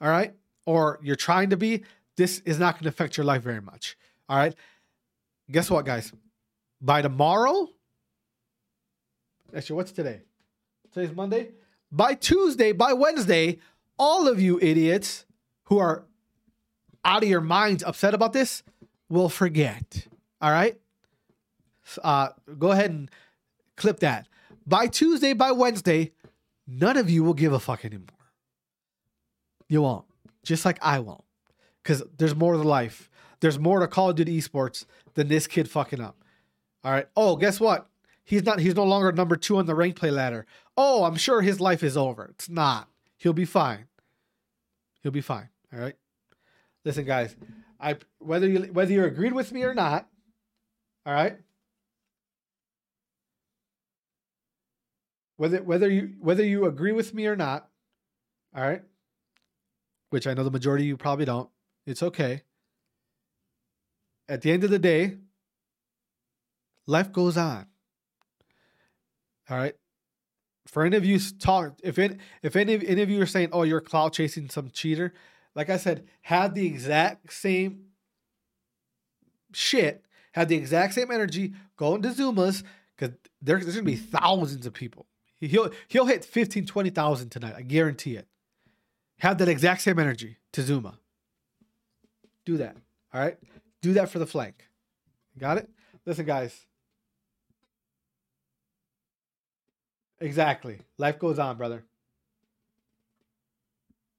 [0.02, 0.34] all right,
[0.66, 1.84] or you're trying to be,
[2.18, 3.98] this is not going to affect your life very much.
[4.28, 4.54] All right.
[5.50, 6.12] Guess what, guys?
[6.82, 7.70] By tomorrow,
[9.56, 10.22] actually, what's today?
[10.92, 11.52] Today's Monday.
[11.92, 13.60] By Tuesday, by Wednesday,
[13.98, 15.26] all of you idiots
[15.66, 16.06] who are
[17.06, 18.64] out of your minds upset about this
[19.10, 20.08] will forget.
[20.42, 20.78] All right.
[22.04, 22.30] Uh,
[22.60, 23.10] go ahead and
[23.78, 24.28] clip that.
[24.66, 26.12] By Tuesday, by Wednesday,
[26.68, 28.08] none of you will give a fuck anymore.
[29.70, 30.06] You won't.
[30.44, 31.24] Just like I won't.
[31.82, 33.10] Because there's more to life.
[33.40, 36.18] There's more to Call of Duty esports than this kid fucking up.
[36.84, 37.08] All right.
[37.16, 37.88] Oh, guess what?
[38.28, 40.46] He's not he's no longer number two on the rank play ladder.
[40.76, 42.26] Oh, I'm sure his life is over.
[42.26, 42.90] It's not.
[43.16, 43.86] He'll be fine.
[45.02, 45.48] He'll be fine.
[45.74, 45.96] All right.
[46.84, 47.38] Listen, guys.
[47.80, 50.10] I whether you whether you agreed with me or not,
[51.06, 51.38] all right.
[55.38, 57.70] Whether whether you whether you agree with me or not,
[58.54, 58.82] all right.
[60.10, 61.50] Which I know the majority of you probably don't.
[61.86, 62.42] It's okay.
[64.28, 65.20] At the end of the day,
[66.88, 67.68] life goes on.
[69.50, 69.76] All right.
[70.66, 73.64] For any of you talk, if it, if any any of you are saying, "Oh,
[73.64, 75.14] you're cloud chasing some cheater,"
[75.56, 77.86] like I said, have the exact same
[79.54, 81.54] shit, have the exact same energy.
[81.78, 82.64] Go into Zumas
[82.96, 85.08] because there, there's gonna be thousands of people.
[85.40, 87.54] He'll he'll hit 15, 20,000 tonight.
[87.56, 88.28] I guarantee it.
[89.20, 90.98] Have that exact same energy to ZooMaa.
[92.46, 92.78] Do that.
[93.14, 93.38] All right.
[93.82, 94.68] Do that for the flank.
[95.38, 95.70] Got it?
[96.06, 96.67] Listen, guys.
[100.20, 100.80] Exactly.
[100.98, 101.84] Life goes on, brother.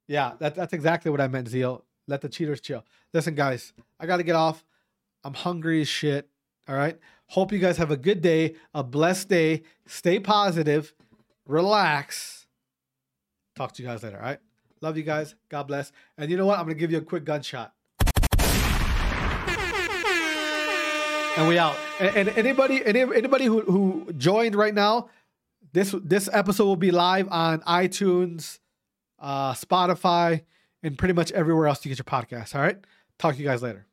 [0.06, 1.84] Yeah, that, that's exactly what I meant, Zeal.
[2.06, 2.84] Let the cheaters chill.
[3.12, 4.64] Listen, guys, I got to get off.
[5.24, 6.28] I'm hungry as shit.
[6.68, 6.98] All right.
[7.26, 9.62] Hope you guys have a good day, a blessed day.
[9.86, 10.94] Stay positive,
[11.46, 12.46] relax.
[13.54, 14.16] Talk to you guys later.
[14.16, 14.38] All right.
[14.80, 15.34] Love you guys.
[15.48, 15.92] God bless.
[16.16, 16.58] And you know what?
[16.58, 17.74] I'm going to give you a quick gunshot.
[21.36, 21.76] And we out.
[22.00, 25.10] And, and anybody, any, anybody who, who joined right now,
[25.72, 28.58] this this episode will be live on iTunes,
[29.18, 30.42] uh, Spotify,
[30.82, 32.54] and pretty much everywhere else you get your podcast.
[32.54, 32.78] All right.
[33.18, 33.87] Talk to you guys later.